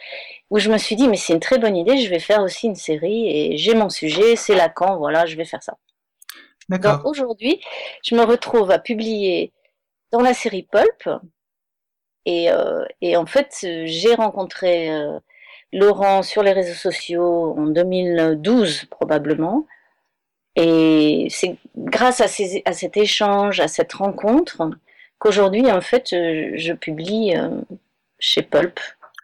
où 0.50 0.60
je 0.60 0.70
me 0.70 0.78
suis 0.78 0.96
dit, 0.96 1.08
mais 1.08 1.18
c'est 1.18 1.34
une 1.34 1.40
très 1.40 1.58
bonne 1.58 1.78
idée, 1.78 1.98
je 1.98 2.10
vais 2.10 2.20
faire 2.20 2.42
aussi 2.42 2.68
une 2.68 2.76
série 2.76 3.30
et 3.30 3.58
j'ai 3.58 3.74
mon 3.74 3.90
sujet, 3.90 4.36
c'est 4.36 4.56
Lacan, 4.56 4.98
voilà, 4.98 5.26
je 5.26 5.36
vais 5.36 5.46
faire 5.46 5.64
ça. 5.64 5.78
Donc 6.70 7.06
aujourd'hui, 7.06 7.62
je 8.04 8.16
me 8.16 8.24
retrouve 8.24 8.72
à 8.72 8.80
publier 8.80 9.52
dans 10.12 10.22
la 10.22 10.34
série 10.34 10.64
Pulp, 10.64 11.10
et, 12.26 12.52
euh, 12.52 12.86
et 13.02 13.18
en 13.18 13.26
fait, 13.26 13.66
j'ai 13.86 14.14
rencontré 14.16 14.92
euh, 14.92 15.20
Laurent 15.74 16.22
sur 16.22 16.44
les 16.44 16.52
réseaux 16.52 16.74
sociaux 16.74 17.56
en 17.58 17.68
2012 17.68 18.86
probablement. 18.90 19.66
Et 20.56 21.28
c'est 21.30 21.56
grâce 21.78 22.20
à, 22.20 22.28
ces, 22.28 22.62
à 22.66 22.74
cet 22.74 22.98
échange, 22.98 23.62
à 23.62 23.68
cette 23.70 23.94
rencontre, 23.94 24.70
qu'aujourd'hui, 25.22 25.72
en 25.72 25.82
fait, 25.82 26.12
euh, 26.14 26.52
je 26.56 26.74
publie 26.74 27.36
euh, 27.36 27.62
chez 28.20 28.42
Pulp. 28.42 28.80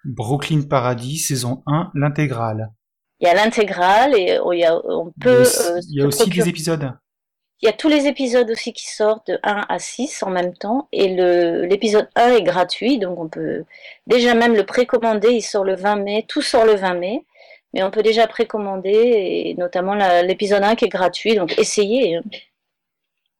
Brooklyn 0.06 0.62
Paradis, 0.62 1.18
saison 1.18 1.64
1, 1.66 1.92
l'intégrale. 1.96 2.72
Il 3.20 3.28
y 3.28 3.32
a 3.32 3.34
l'intégrale 3.34 4.16
et 4.16 4.38
oh, 4.40 4.54
il 4.54 4.60
y 4.60 4.66
a, 4.66 4.80
on 4.86 5.12
peut. 5.20 5.44
Il 5.90 6.00
y 6.00 6.02
a 6.02 6.06
aussi, 6.06 6.30
euh, 6.30 6.34
des 6.34 6.48
épisodes. 6.48 6.94
Il 7.62 7.66
y 7.66 7.70
a 7.70 7.74
tous 7.74 7.90
les 7.90 8.06
épisodes 8.06 8.50
aussi 8.52 8.72
qui 8.72 8.88
sortent 8.88 9.32
de 9.32 9.40
1 9.42 9.66
à 9.68 9.80
6 9.80 10.22
en 10.22 10.30
même 10.30 10.54
temps. 10.54 10.88
Et 10.92 11.08
l'épisode 11.68 12.08
1 12.16 12.34
est 12.34 12.44
gratuit, 12.44 13.00
donc 13.00 13.20
on 13.20 13.28
peut 13.28 13.66
déjà 14.06 14.36
même 14.36 14.54
le 14.54 14.64
précommander. 14.64 15.30
Il 15.32 15.42
sort 15.42 15.64
le 15.64 15.76
20 15.76 15.96
mai, 15.96 16.26
tout 16.28 16.44
sort 16.44 16.66
le 16.66 16.76
20 16.76 16.94
mai. 16.94 17.26
Mais 17.74 17.82
on 17.82 17.90
peut 17.90 18.04
déjà 18.04 18.28
précommander, 18.28 18.92
et 18.92 19.56
notamment 19.58 19.96
l'épisode 20.22 20.64
1 20.64 20.76
qui 20.76 20.86
est 20.86 20.90
gratuit. 20.90 21.36
Donc 21.36 21.58
essayez. 21.58 22.20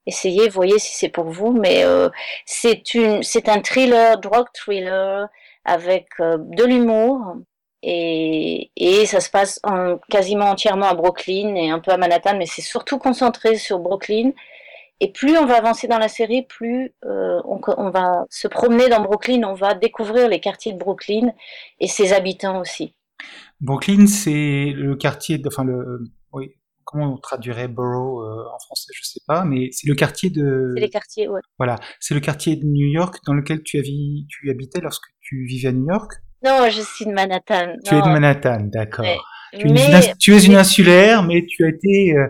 Essayez, 0.08 0.50
voyez 0.50 0.80
si 0.80 0.96
c'est 0.98 1.10
pour 1.10 1.30
vous. 1.30 1.52
Mais 1.52 1.84
euh, 1.84 2.10
c'est 2.46 2.96
une, 2.96 3.22
c'est 3.22 3.50
un 3.50 3.62
thriller, 3.62 4.20
drug 4.20 4.48
thriller 4.54 5.28
avec 5.66 6.08
euh, 6.20 6.38
de 6.40 6.64
l'humour 6.64 7.36
et, 7.84 8.72
et, 8.76 9.06
ça 9.06 9.20
se 9.20 9.30
passe 9.30 9.60
en, 9.64 10.00
quasiment 10.10 10.46
entièrement 10.46 10.88
à 10.88 10.96
Brooklyn 10.96 11.56
et 11.56 11.70
un 11.70 11.80
peu 11.80 11.92
à 11.92 11.98
Manhattan, 11.98 12.38
mais 12.38 12.48
c'est 12.48 12.64
surtout 12.64 12.98
concentré 12.98 13.56
sur 13.56 13.80
Brooklyn. 13.80 14.32
Et 15.00 15.12
plus 15.12 15.38
on 15.38 15.46
va 15.46 15.58
avancer 15.58 15.88
dans 15.88 16.00
la 16.00 16.08
série, 16.08 16.42
plus 16.42 16.92
euh, 17.06 17.40
on, 17.46 17.90
va 17.92 18.26
se 18.32 18.48
promener 18.48 18.90
dans 18.90 19.02
Brooklyn, 19.02 19.44
on 19.44 19.54
va 19.54 19.76
découvrir 19.76 20.28
les 20.28 20.40
quartiers 20.40 20.74
de 20.74 20.80
Brooklyn 20.80 21.32
et 21.80 21.88
ses 21.88 22.14
habitants 22.14 22.60
aussi. 22.60 22.96
Brooklyn, 23.62 24.08
c'est 24.08 24.74
le 24.76 24.96
quartier, 24.96 25.40
enfin 25.46 25.64
le, 25.64 26.04
oui, 26.34 26.56
comment 26.88 27.14
on 27.14 27.18
traduirait 27.18 27.68
borough 27.68 28.24
euh, 28.24 28.44
en 28.54 28.60
français, 28.60 28.92
je 28.96 29.04
sais 29.04 29.20
pas, 29.28 29.44
mais 29.44 29.70
c'est 29.72 29.88
le 29.88 29.94
quartier 29.94 30.30
de. 30.30 30.72
C'est 30.76 30.82
les 30.82 30.90
quartiers, 30.90 31.28
ouais. 31.28 31.42
Voilà, 31.60 31.76
c'est 32.00 32.14
le 32.14 32.22
quartier 32.22 32.56
de 32.56 32.66
New 32.66 32.88
York 32.88 33.18
dans 33.28 33.34
lequel 33.34 33.62
tu, 33.62 33.84
tu 33.84 34.50
habitais 34.50 34.80
lorsque 34.82 35.04
tu 35.20 35.46
vivais 35.46 35.68
à 35.68 35.72
New 35.74 35.86
York? 35.88 36.14
Non, 36.44 36.70
je 36.70 36.82
suis 36.82 37.06
de 37.06 37.12
Manhattan. 37.12 37.74
Tu 37.84 37.94
es 37.94 38.02
de 38.02 38.08
Manhattan, 38.08 38.70
d'accord. 38.72 39.06
Tu, 39.52 40.34
es 40.34 40.46
une 40.46 40.56
insulaire, 40.56 41.24
mais 41.24 41.46
tu 41.46 41.66
as 41.66 41.70
été 41.70 42.16
euh, 42.16 42.28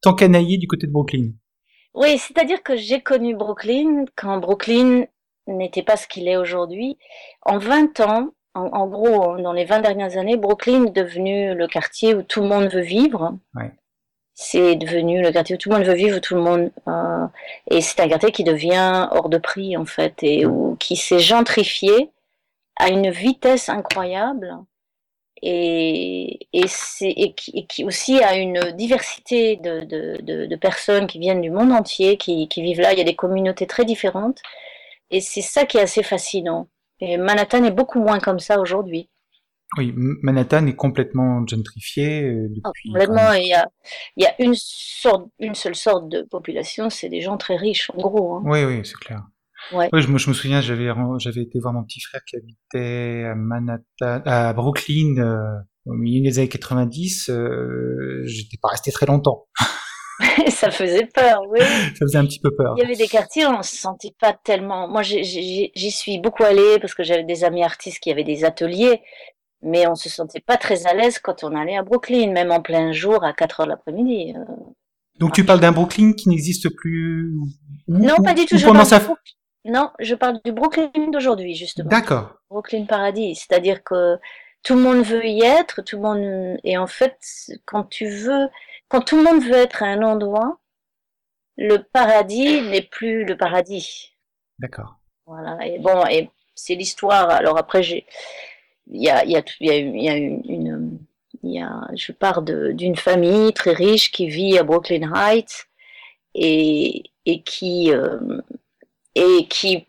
tant 0.00 0.14
canaillé 0.14 0.58
du 0.58 0.68
côté 0.68 0.86
de 0.86 0.92
Brooklyn. 0.92 1.32
Oui, 1.94 2.18
c'est-à-dire 2.18 2.62
que 2.62 2.76
j'ai 2.76 3.00
connu 3.00 3.34
Brooklyn 3.34 4.04
quand 4.16 4.38
Brooklyn 4.38 5.06
n'était 5.48 5.82
pas 5.82 5.96
ce 5.96 6.06
qu'il 6.06 6.28
est 6.28 6.36
aujourd'hui. 6.36 6.98
En 7.42 7.58
20 7.58 8.00
ans, 8.00 8.30
en, 8.54 8.66
en, 8.66 8.86
gros, 8.86 9.40
dans 9.40 9.52
les 9.52 9.64
20 9.64 9.80
dernières 9.80 10.16
années, 10.18 10.36
Brooklyn 10.36 10.86
est 10.86 10.90
devenu 10.94 11.54
le 11.54 11.66
quartier 11.66 12.14
où 12.14 12.22
tout 12.22 12.42
le 12.42 12.48
monde 12.48 12.68
veut 12.68 12.82
vivre. 12.82 13.38
Ouais 13.54 13.72
c'est 14.40 14.76
devenu 14.76 15.20
le 15.20 15.32
quartier 15.32 15.56
où 15.56 15.58
tout 15.58 15.68
le 15.68 15.76
monde 15.76 15.84
veut 15.84 15.94
vivre, 15.94 16.18
où 16.18 16.20
tout 16.20 16.36
le 16.36 16.40
monde 16.42 16.70
euh, 16.86 17.26
et 17.72 17.80
c'est 17.80 17.98
un 18.00 18.08
quartier 18.08 18.30
qui 18.30 18.44
devient 18.44 19.08
hors 19.10 19.28
de 19.28 19.36
prix 19.38 19.76
en 19.76 19.84
fait 19.84 20.14
et 20.22 20.46
où, 20.46 20.76
qui 20.76 20.94
s'est 20.94 21.18
gentrifié 21.18 22.12
à 22.76 22.88
une 22.88 23.10
vitesse 23.10 23.68
incroyable 23.68 24.56
et, 25.42 26.46
et, 26.52 26.66
et, 27.02 27.32
qui, 27.34 27.66
qui, 27.66 27.84
aussi 27.84 28.22
a 28.22 28.36
une 28.36 28.60
diversité 28.76 29.56
de, 29.56 29.80
de, 29.80 30.18
de, 30.22 30.46
de, 30.46 30.56
personnes 30.56 31.08
qui 31.08 31.18
viennent 31.18 31.42
du 31.42 31.50
monde 31.50 31.72
entier, 31.72 32.16
qui, 32.16 32.46
qui 32.48 32.62
vivent 32.62 32.80
là. 32.80 32.92
Il 32.92 32.98
y 32.98 33.02
a 33.02 33.04
des 33.04 33.16
communautés 33.16 33.66
très 33.66 33.84
différentes 33.84 34.40
et 35.10 35.20
c'est 35.20 35.42
ça 35.42 35.66
qui 35.66 35.78
est 35.78 35.82
assez 35.82 36.04
fascinant. 36.04 36.68
Et 37.00 37.16
Manhattan 37.16 37.64
est 37.64 37.72
beaucoup 37.72 37.98
moins 38.00 38.20
comme 38.20 38.38
ça 38.38 38.60
aujourd'hui. 38.60 39.08
Oui, 39.76 39.92
Manhattan 39.94 40.66
est 40.66 40.76
complètement 40.76 41.46
gentrifié 41.46 42.24
euh, 42.24 42.48
ah, 42.64 42.68
depuis. 42.68 42.90
complètement, 42.90 43.32
il 43.32 43.48
y 43.48 43.52
a, 43.52 43.68
il 44.16 44.24
y 44.24 44.26
a 44.26 44.34
une 44.38 44.54
sorte, 44.56 45.28
une 45.38 45.54
seule 45.54 45.74
sorte 45.74 46.08
de 46.08 46.22
population, 46.22 46.88
c'est 46.88 47.10
des 47.10 47.20
gens 47.20 47.36
très 47.36 47.56
riches, 47.56 47.90
en 47.94 48.00
gros. 48.00 48.36
Hein. 48.36 48.42
Oui, 48.46 48.64
oui, 48.64 48.80
c'est 48.84 48.96
clair. 48.96 49.24
Ouais. 49.72 49.90
Oui, 49.92 50.00
je, 50.00 50.08
me, 50.08 50.16
je 50.16 50.30
me 50.30 50.34
souviens, 50.34 50.62
j'avais, 50.62 50.88
j'avais 51.18 51.42
été 51.42 51.58
voir 51.60 51.74
mon 51.74 51.84
petit 51.84 52.00
frère 52.00 52.22
qui 52.26 52.36
habitait 52.36 53.24
à 53.24 53.34
Manhattan, 53.34 54.22
à 54.24 54.52
Brooklyn, 54.54 55.18
euh, 55.18 55.60
au 55.84 55.92
milieu 55.92 56.22
des 56.22 56.38
années 56.38 56.48
90. 56.48 57.28
Euh, 57.28 58.22
j'étais 58.24 58.56
pas 58.62 58.68
resté 58.68 58.90
très 58.90 59.04
longtemps. 59.04 59.48
ça 60.48 60.70
faisait 60.70 61.06
peur, 61.06 61.42
oui. 61.48 61.60
ça 61.94 62.06
faisait 62.06 62.18
un 62.18 62.24
petit 62.24 62.40
peu 62.40 62.54
peur. 62.56 62.74
Il 62.76 62.82
y 62.82 62.84
avait 62.84 62.96
des 62.96 63.08
quartiers 63.08 63.46
où 63.46 63.50
on 63.50 63.62
se 63.62 63.76
sentait 63.76 64.14
pas 64.18 64.32
tellement. 64.32 64.88
Moi, 64.88 65.02
j'y 65.02 65.90
suis 65.90 66.18
beaucoup 66.20 66.44
allée 66.44 66.78
parce 66.80 66.94
que 66.94 67.02
j'avais 67.02 67.24
des 67.24 67.44
amis 67.44 67.62
artistes 67.62 68.00
qui 68.00 68.10
avaient 68.10 68.24
des 68.24 68.44
ateliers, 68.44 69.02
mais 69.62 69.86
on 69.86 69.94
se 69.94 70.08
sentait 70.08 70.40
pas 70.40 70.56
très 70.56 70.86
à 70.86 70.94
l'aise 70.94 71.18
quand 71.18 71.44
on 71.44 71.54
allait 71.56 71.76
à 71.76 71.82
Brooklyn, 71.82 72.32
même 72.32 72.50
en 72.50 72.60
plein 72.60 72.92
jour 72.92 73.24
à 73.24 73.32
4 73.32 73.60
heures 73.60 73.66
l'après-midi. 73.66 74.34
Euh. 74.36 74.44
Donc 75.18 75.34
tu 75.34 75.44
parles 75.44 75.60
d'un 75.60 75.72
Brooklyn 75.72 76.12
qui 76.12 76.28
n'existe 76.28 76.68
plus 76.68 77.34
Non, 77.88 78.16
pas 78.16 78.34
du 78.34 78.46
tout. 78.46 78.56
Je 78.56 78.66
parle 78.66 78.86
ça... 78.86 79.00
Non, 79.64 79.90
je 79.98 80.14
parle 80.14 80.40
du 80.44 80.52
Brooklyn 80.52 81.10
d'aujourd'hui, 81.12 81.54
justement. 81.54 81.90
D'accord. 81.90 82.36
Brooklyn 82.48 82.86
Paradis, 82.86 83.34
c'est-à-dire 83.34 83.82
que 83.82 84.16
tout 84.62 84.74
le 84.74 84.80
monde 84.80 85.02
veut 85.02 85.26
y 85.26 85.42
être, 85.42 85.82
tout 85.82 85.96
le 85.96 86.02
monde 86.02 86.58
et 86.64 86.78
en 86.78 86.86
fait, 86.86 87.18
quand 87.64 87.84
tu 87.84 88.08
veux, 88.08 88.48
quand 88.88 89.02
tout 89.02 89.16
le 89.16 89.24
monde 89.24 89.42
veut 89.42 89.54
être 89.54 89.82
à 89.82 89.86
un 89.86 90.02
endroit, 90.02 90.58
le 91.56 91.78
paradis 91.78 92.62
n'est 92.62 92.82
plus 92.82 93.24
le 93.24 93.36
paradis. 93.36 94.16
D'accord. 94.58 95.00
Voilà. 95.26 95.58
Et 95.66 95.78
bon, 95.78 96.04
et 96.06 96.30
c'est 96.54 96.74
l'histoire. 96.74 97.28
Alors 97.30 97.58
après, 97.58 97.82
j'ai 97.82 98.06
il 98.90 99.02
y 99.02 99.08
a, 99.08 99.24
y 99.24 99.36
a, 99.36 99.42
y 99.60 99.70
a, 99.70 99.78
y 99.78 100.08
a 100.08 100.16
une, 100.16 100.98
y 101.42 101.60
a, 101.60 101.88
je 101.94 102.12
pars 102.12 102.42
d'une 102.42 102.96
famille 102.96 103.52
très 103.52 103.72
riche 103.72 104.10
qui 104.10 104.28
vit 104.28 104.58
à 104.58 104.62
Brooklyn 104.62 105.12
Heights 105.14 105.66
et, 106.34 107.04
et 107.26 107.42
qui, 107.42 107.92
euh, 107.92 108.40
et 109.14 109.46
qui 109.48 109.86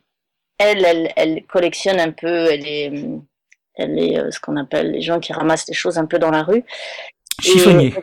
elle, 0.58 0.84
elle, 0.86 1.14
elle, 1.16 1.46
collectionne 1.46 2.00
un 2.00 2.12
peu, 2.12 2.48
elle 2.52 2.68
est, 2.68 2.92
elle 3.76 3.98
est 3.98 4.20
euh, 4.20 4.32
ce 4.32 4.40
qu'on 4.40 4.58
appelle 4.58 4.92
les 4.92 5.02
gens 5.02 5.20
qui 5.20 5.32
ramassent 5.32 5.66
des 5.66 5.74
choses 5.74 5.98
un 5.98 6.06
peu 6.06 6.20
dans 6.20 6.32
la 6.32 6.44
rue. 6.44 6.66
Chiffonnier. 7.42 7.94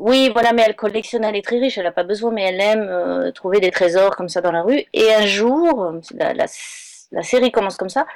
oui, 0.00 0.30
voilà, 0.32 0.52
mais 0.52 0.62
elle 0.66 0.74
collectionne, 0.74 1.22
elle 1.22 1.36
est 1.36 1.44
très 1.44 1.60
riche, 1.60 1.78
elle 1.78 1.84
n'a 1.84 1.92
pas 1.92 2.02
besoin, 2.02 2.32
mais 2.32 2.42
elle 2.42 2.60
aime 2.60 2.88
euh, 2.88 3.30
trouver 3.30 3.60
des 3.60 3.70
trésors 3.70 4.16
comme 4.16 4.28
ça 4.28 4.40
dans 4.40 4.50
la 4.50 4.62
rue. 4.62 4.84
Et 4.92 5.14
un 5.14 5.24
jour, 5.24 5.92
la, 6.14 6.34
la, 6.34 6.46
la 7.12 7.22
série 7.22 7.52
commence 7.52 7.76
comme 7.76 7.88
ça, 7.88 8.06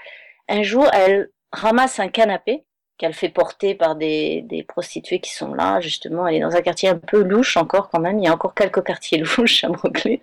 un 0.48 0.62
jour, 0.64 0.88
elle 0.92 1.30
ramasse 1.52 2.00
un 2.00 2.08
canapé 2.08 2.64
qu'elle 2.98 3.14
fait 3.14 3.28
porter 3.28 3.74
par 3.74 3.94
des, 3.94 4.42
des, 4.42 4.64
prostituées 4.64 5.20
qui 5.20 5.32
sont 5.32 5.54
là, 5.54 5.80
justement. 5.80 6.26
Elle 6.26 6.36
est 6.36 6.40
dans 6.40 6.56
un 6.56 6.62
quartier 6.62 6.88
un 6.88 6.98
peu 6.98 7.22
louche 7.22 7.56
encore 7.56 7.88
quand 7.90 8.00
même. 8.00 8.18
Il 8.18 8.24
y 8.24 8.28
a 8.28 8.34
encore 8.34 8.54
quelques 8.54 8.82
quartiers 8.82 9.18
louches 9.38 9.64
à 9.64 9.68
Brooklyn. 9.68 10.16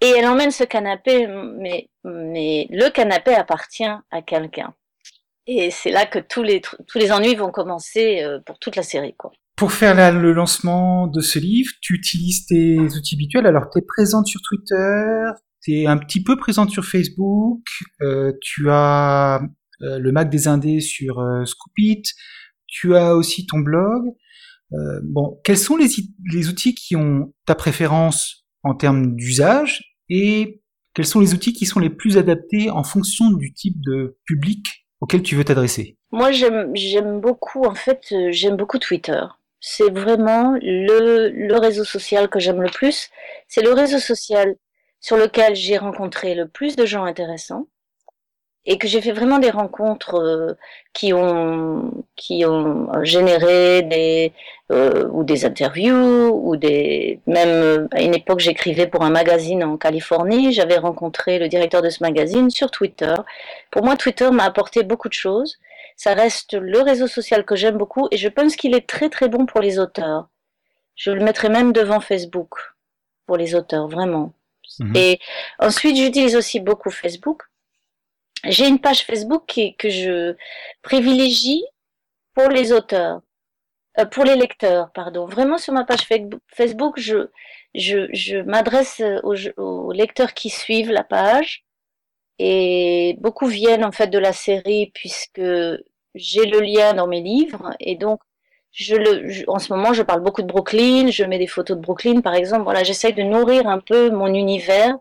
Et 0.00 0.10
elle 0.10 0.26
emmène 0.26 0.50
ce 0.50 0.64
canapé, 0.64 1.26
mais, 1.26 1.88
mais 2.04 2.68
le 2.70 2.88
canapé 2.90 3.34
appartient 3.34 3.84
à 3.84 4.22
quelqu'un. 4.22 4.74
Et 5.46 5.70
c'est 5.70 5.90
là 5.90 6.04
que 6.04 6.18
tous 6.18 6.42
les, 6.42 6.60
tous 6.60 6.98
les 6.98 7.10
ennuis 7.10 7.34
vont 7.34 7.50
commencer 7.50 8.22
euh, 8.22 8.38
pour 8.44 8.58
toute 8.58 8.76
la 8.76 8.82
série. 8.82 9.14
Quoi. 9.16 9.32
Pour 9.56 9.72
faire 9.72 10.12
le 10.12 10.32
lancement 10.32 11.06
de 11.06 11.20
ce 11.20 11.38
livre, 11.38 11.70
tu 11.80 11.94
utilises 11.94 12.46
tes 12.46 12.78
outils 12.78 13.16
habituels. 13.16 13.46
Alors, 13.46 13.70
tu 13.72 13.78
es 13.78 13.82
présente 13.82 14.26
sur 14.26 14.40
Twitter, 14.42 15.24
tu 15.62 15.80
es 15.80 15.86
un 15.86 15.96
petit 15.96 16.22
peu 16.22 16.36
présente 16.36 16.70
sur 16.70 16.84
Facebook, 16.84 17.62
euh, 18.02 18.32
tu 18.42 18.70
as 18.70 19.40
euh, 19.82 19.98
le 19.98 20.12
Mac 20.12 20.30
des 20.30 20.48
Indés 20.48 20.80
sur 20.80 21.20
euh, 21.20 21.44
Scoopit, 21.44 22.02
tu 22.66 22.96
as 22.96 23.14
aussi 23.14 23.46
ton 23.46 23.58
blog. 23.58 24.06
Euh, 24.72 25.00
bon, 25.02 25.40
quels 25.44 25.58
sont 25.58 25.76
les, 25.76 25.88
les 26.32 26.48
outils 26.48 26.74
qui 26.74 26.96
ont 26.96 27.32
ta 27.46 27.54
préférence 27.54 28.46
en 28.62 28.74
termes 28.74 29.14
d'usage 29.14 29.96
et 30.08 30.62
quels 30.94 31.06
sont 31.06 31.20
les 31.20 31.32
outils 31.32 31.52
qui 31.52 31.64
sont 31.64 31.80
les 31.80 31.90
plus 31.90 32.18
adaptés 32.18 32.70
en 32.70 32.82
fonction 32.82 33.30
du 33.30 33.52
type 33.52 33.76
de 33.86 34.18
public 34.26 34.66
auquel 35.00 35.22
tu 35.22 35.36
veux 35.36 35.44
t'adresser? 35.44 35.96
Moi, 36.10 36.32
j'aime 36.32 37.20
beaucoup, 37.20 37.64
en 37.64 37.74
fait, 37.74 38.12
j'aime 38.30 38.56
beaucoup 38.56 38.78
Twitter. 38.78 39.22
C'est 39.60 39.90
vraiment 39.90 40.52
le, 40.60 41.28
le 41.28 41.56
réseau 41.56 41.84
social 41.84 42.28
que 42.28 42.38
j'aime 42.40 42.62
le 42.62 42.70
plus. 42.70 43.10
C'est 43.48 43.62
le 43.62 43.72
réseau 43.72 43.98
social 43.98 44.56
sur 45.00 45.16
lequel 45.16 45.54
j'ai 45.54 45.78
rencontré 45.78 46.34
le 46.34 46.48
plus 46.48 46.76
de 46.76 46.84
gens 46.84 47.04
intéressants 47.04 47.68
et 48.66 48.76
que 48.78 48.86
j'ai 48.86 49.00
fait 49.00 49.12
vraiment 49.12 49.38
des 49.38 49.50
rencontres 49.50 50.16
euh, 50.16 50.54
qui 50.92 51.12
ont 51.12 52.04
qui 52.16 52.44
ont 52.44 52.88
généré 53.02 53.82
des 53.82 54.32
euh, 54.70 55.08
ou 55.10 55.24
des 55.24 55.46
interviews 55.46 56.30
ou 56.44 56.56
des 56.56 57.20
même 57.26 57.48
euh, 57.48 57.88
à 57.92 58.02
une 58.02 58.14
époque 58.14 58.40
j'écrivais 58.40 58.86
pour 58.86 59.02
un 59.02 59.10
magazine 59.10 59.64
en 59.64 59.76
Californie. 59.78 60.52
J'avais 60.52 60.76
rencontré 60.76 61.38
le 61.38 61.48
directeur 61.48 61.82
de 61.82 61.90
ce 61.90 62.02
magazine 62.02 62.50
sur 62.50 62.70
Twitter. 62.70 63.14
Pour 63.70 63.84
moi 63.84 63.96
Twitter 63.96 64.30
m'a 64.30 64.44
apporté 64.44 64.82
beaucoup 64.82 65.08
de 65.08 65.14
choses. 65.14 65.58
Ça 65.96 66.14
reste 66.14 66.54
le 66.54 66.80
réseau 66.80 67.06
social 67.06 67.44
que 67.44 67.56
j'aime 67.56 67.78
beaucoup 67.78 68.06
et 68.10 68.18
je 68.18 68.28
pense 68.28 68.54
qu'il 68.54 68.74
est 68.74 68.86
très 68.86 69.08
très 69.08 69.28
bon 69.28 69.46
pour 69.46 69.60
les 69.60 69.78
auteurs. 69.78 70.28
Je 70.94 71.10
le 71.10 71.24
mettrai 71.24 71.48
même 71.48 71.72
devant 71.72 72.00
Facebook 72.00 72.50
pour 73.26 73.36
les 73.36 73.54
auteurs 73.54 73.88
vraiment. 73.88 74.32
Mhm. 74.80 74.94
et 74.94 75.18
ensuite 75.58 75.96
j'utilise 75.96 76.36
aussi 76.36 76.60
beaucoup 76.60 76.90
Facebook 76.90 77.42
j'ai 78.44 78.68
une 78.68 78.80
page 78.80 79.04
Facebook 79.04 79.46
que 79.78 79.90
je 79.90 80.36
privilégie 80.82 81.64
pour 82.34 82.48
les 82.48 82.72
auteurs, 82.72 83.20
euh, 83.98 84.04
pour 84.06 84.24
les 84.24 84.36
lecteurs, 84.36 84.92
pardon. 84.92 85.26
Vraiment 85.26 85.58
sur 85.58 85.72
ma 85.72 85.84
page 85.84 86.06
Facebook, 86.54 86.98
je, 86.98 87.28
je, 87.74 88.08
je 88.12 88.38
m'adresse 88.38 89.02
aux, 89.24 89.34
aux, 89.56 89.92
lecteurs 89.92 90.34
qui 90.34 90.50
suivent 90.50 90.92
la 90.92 91.04
page 91.04 91.64
et 92.38 93.16
beaucoup 93.20 93.46
viennent 93.46 93.84
en 93.84 93.92
fait 93.92 94.08
de 94.08 94.18
la 94.18 94.32
série 94.32 94.92
puisque 94.94 95.40
j'ai 96.14 96.46
le 96.46 96.60
lien 96.60 96.94
dans 96.94 97.08
mes 97.08 97.20
livres 97.20 97.74
et 97.80 97.96
donc 97.96 98.20
je 98.72 98.94
le, 98.94 99.44
en 99.50 99.58
ce 99.58 99.72
moment, 99.72 99.92
je 99.92 100.02
parle 100.02 100.22
beaucoup 100.22 100.42
de 100.42 100.46
Brooklyn, 100.46 101.10
je 101.10 101.24
mets 101.24 101.38
des 101.38 101.46
photos 101.46 101.76
de 101.76 101.82
Brooklyn, 101.82 102.20
par 102.20 102.34
exemple. 102.34 102.64
Voilà, 102.64 102.84
j'essaye 102.84 103.14
de 103.14 103.22
nourrir 103.22 103.66
un 103.66 103.80
peu 103.80 104.10
mon 104.10 104.32
univers 104.32 104.96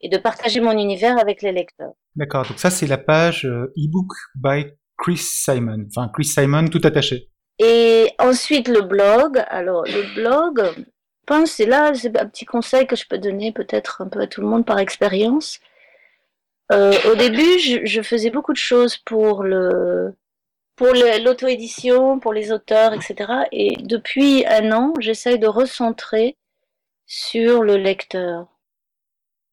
et 0.00 0.08
de 0.08 0.16
partager 0.16 0.60
mon 0.60 0.72
univers 0.72 1.18
avec 1.18 1.42
les 1.42 1.52
lecteurs. 1.52 1.92
D'accord, 2.16 2.46
donc 2.46 2.58
ça 2.58 2.70
c'est 2.70 2.86
la 2.86 2.98
page 2.98 3.44
euh, 3.44 3.72
ebook 3.76 4.12
by 4.34 4.66
Chris 4.96 5.18
Simon, 5.18 5.86
enfin 5.88 6.10
Chris 6.12 6.24
Simon 6.24 6.68
tout 6.68 6.80
attaché. 6.84 7.28
Et 7.58 8.10
ensuite 8.18 8.68
le 8.68 8.82
blog, 8.82 9.42
alors 9.48 9.84
le 9.84 10.14
blog, 10.14 10.62
je 10.76 10.82
pense 11.26 11.52
c'est 11.52 11.66
là, 11.66 11.92
c'est 11.94 12.16
un 12.18 12.26
petit 12.26 12.44
conseil 12.44 12.86
que 12.86 12.96
je 12.96 13.06
peux 13.08 13.18
donner 13.18 13.52
peut-être 13.52 14.02
un 14.02 14.08
peu 14.08 14.20
à 14.20 14.26
tout 14.26 14.40
le 14.40 14.46
monde 14.46 14.64
par 14.64 14.78
expérience. 14.78 15.60
Euh, 16.70 16.92
au 17.10 17.14
début, 17.14 17.58
je, 17.58 17.84
je, 17.84 18.02
faisais 18.02 18.30
beaucoup 18.30 18.52
de 18.52 18.58
choses 18.58 18.98
pour 18.98 19.42
le 19.42 20.14
pour 20.76 20.88
l'auto-édition, 20.94 22.20
pour 22.20 22.32
les 22.32 22.52
auteurs, 22.52 22.92
etc. 22.92 23.32
Et 23.50 23.76
depuis 23.82 24.46
un 24.46 24.70
an, 24.72 24.94
j'essaye 25.00 25.38
de 25.38 25.48
recentrer 25.48 26.36
sur 27.06 27.64
le 27.64 27.76
lecteur. 27.76 28.46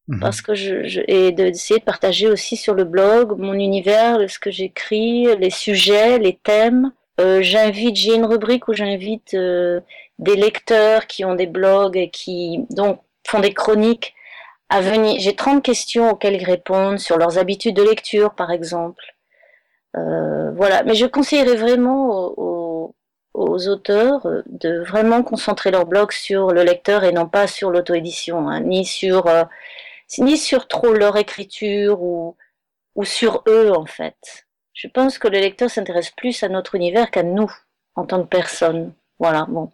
Mhm. 0.08 0.20
Parce 0.20 0.40
que 0.40 0.54
je, 0.54 0.86
je 0.86 1.00
et 1.08 1.32
d'essayer 1.32 1.80
de, 1.80 1.84
partager 1.84 2.28
aussi 2.28 2.56
sur 2.56 2.74
le 2.74 2.84
blog 2.84 3.38
mon 3.38 3.54
univers, 3.54 4.18
ce 4.30 4.38
que 4.38 4.50
j'écris, 4.50 5.26
les 5.36 5.50
sujets, 5.50 6.18
les 6.18 6.34
thèmes. 6.34 6.92
Euh, 7.20 7.40
j'invite, 7.42 7.96
j'ai 7.96 8.14
une 8.14 8.26
rubrique 8.26 8.68
où 8.68 8.74
j'invite 8.74 9.34
euh, 9.34 9.80
des 10.18 10.36
lecteurs 10.36 11.06
qui 11.06 11.24
ont 11.24 11.34
des 11.34 11.46
blogs 11.46 11.96
et 11.96 12.10
qui 12.10 12.66
donc 12.70 13.00
font 13.26 13.40
des 13.40 13.54
chroniques 13.54 14.14
à 14.68 14.80
venir. 14.80 15.16
J'ai 15.20 15.34
30 15.34 15.62
questions 15.62 16.10
auxquelles 16.10 16.34
ils 16.34 16.44
répondent 16.44 16.98
sur 16.98 17.18
leurs 17.18 17.38
habitudes 17.38 17.76
de 17.76 17.82
lecture, 17.82 18.34
par 18.34 18.50
exemple. 18.50 19.02
Euh, 19.96 20.50
voilà, 20.52 20.82
mais 20.84 20.94
je 20.94 21.06
conseillerais 21.06 21.56
vraiment 21.56 22.10
aux, 22.36 22.94
aux, 23.34 23.68
auteurs 23.68 24.26
euh, 24.26 24.42
de 24.46 24.80
vraiment 24.80 25.22
concentrer 25.22 25.70
leur 25.70 25.86
blog 25.86 26.12
sur 26.12 26.50
le 26.52 26.62
lecteur 26.64 27.04
et 27.04 27.12
non 27.12 27.26
pas 27.26 27.46
sur 27.46 27.70
l'auto-édition, 27.70 28.48
hein, 28.48 28.60
ni 28.60 28.84
sur 28.84 29.26
euh, 29.26 29.44
ni 30.18 30.36
sur 30.36 30.68
trop 30.68 30.92
leur 30.92 31.16
écriture 31.16 32.02
ou, 32.02 32.36
ou 32.94 33.04
sur 33.04 33.42
eux 33.48 33.72
en 33.72 33.86
fait. 33.86 34.46
Je 34.72 34.88
pense 34.88 35.18
que 35.18 35.28
le 35.28 35.38
lecteur 35.38 35.70
s'intéresse 35.70 36.10
plus 36.10 36.42
à 36.42 36.48
notre 36.48 36.74
univers 36.74 37.10
qu'à 37.10 37.22
nous 37.22 37.50
en 37.94 38.04
tant 38.04 38.22
que 38.22 38.28
personne. 38.28 38.94
Voilà, 39.18 39.46
bon. 39.48 39.72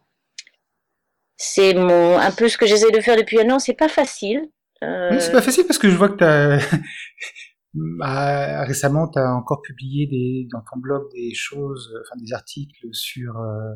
C'est 1.37 1.75
mon 1.75 2.19
un 2.19 2.31
peu 2.31 2.49
ce 2.49 2.57
que 2.57 2.67
j'essaie 2.67 2.93
de 2.93 3.01
faire 3.01 3.17
depuis 3.17 3.41
un 3.41 3.51
an. 3.51 3.59
C'est 3.59 3.75
pas 3.75 3.89
facile. 3.89 4.49
Euh... 4.85 5.19
c'est 5.19 5.33
pas 5.33 5.43
facile 5.43 5.65
parce 5.67 5.79
que 5.79 5.91
je 5.91 5.97
vois 5.97 6.09
que 6.09 6.17
t'as 6.17 6.59
bah, 7.75 8.65
récemment 8.65 9.09
tu 9.09 9.19
as 9.19 9.33
encore 9.33 9.63
publié 9.63 10.07
des, 10.07 10.49
dans 10.51 10.61
ton 10.61 10.79
blog 10.79 11.09
des 11.13 11.35
choses, 11.35 11.93
enfin 12.01 12.21
des 12.21 12.33
articles 12.33 12.89
sur 12.93 13.39
euh, 13.39 13.75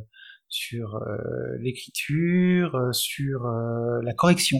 sur 0.49 0.97
euh, 0.97 1.57
l'écriture, 1.61 2.89
sur 2.93 3.47
la 4.03 4.15
correction. 4.15 4.59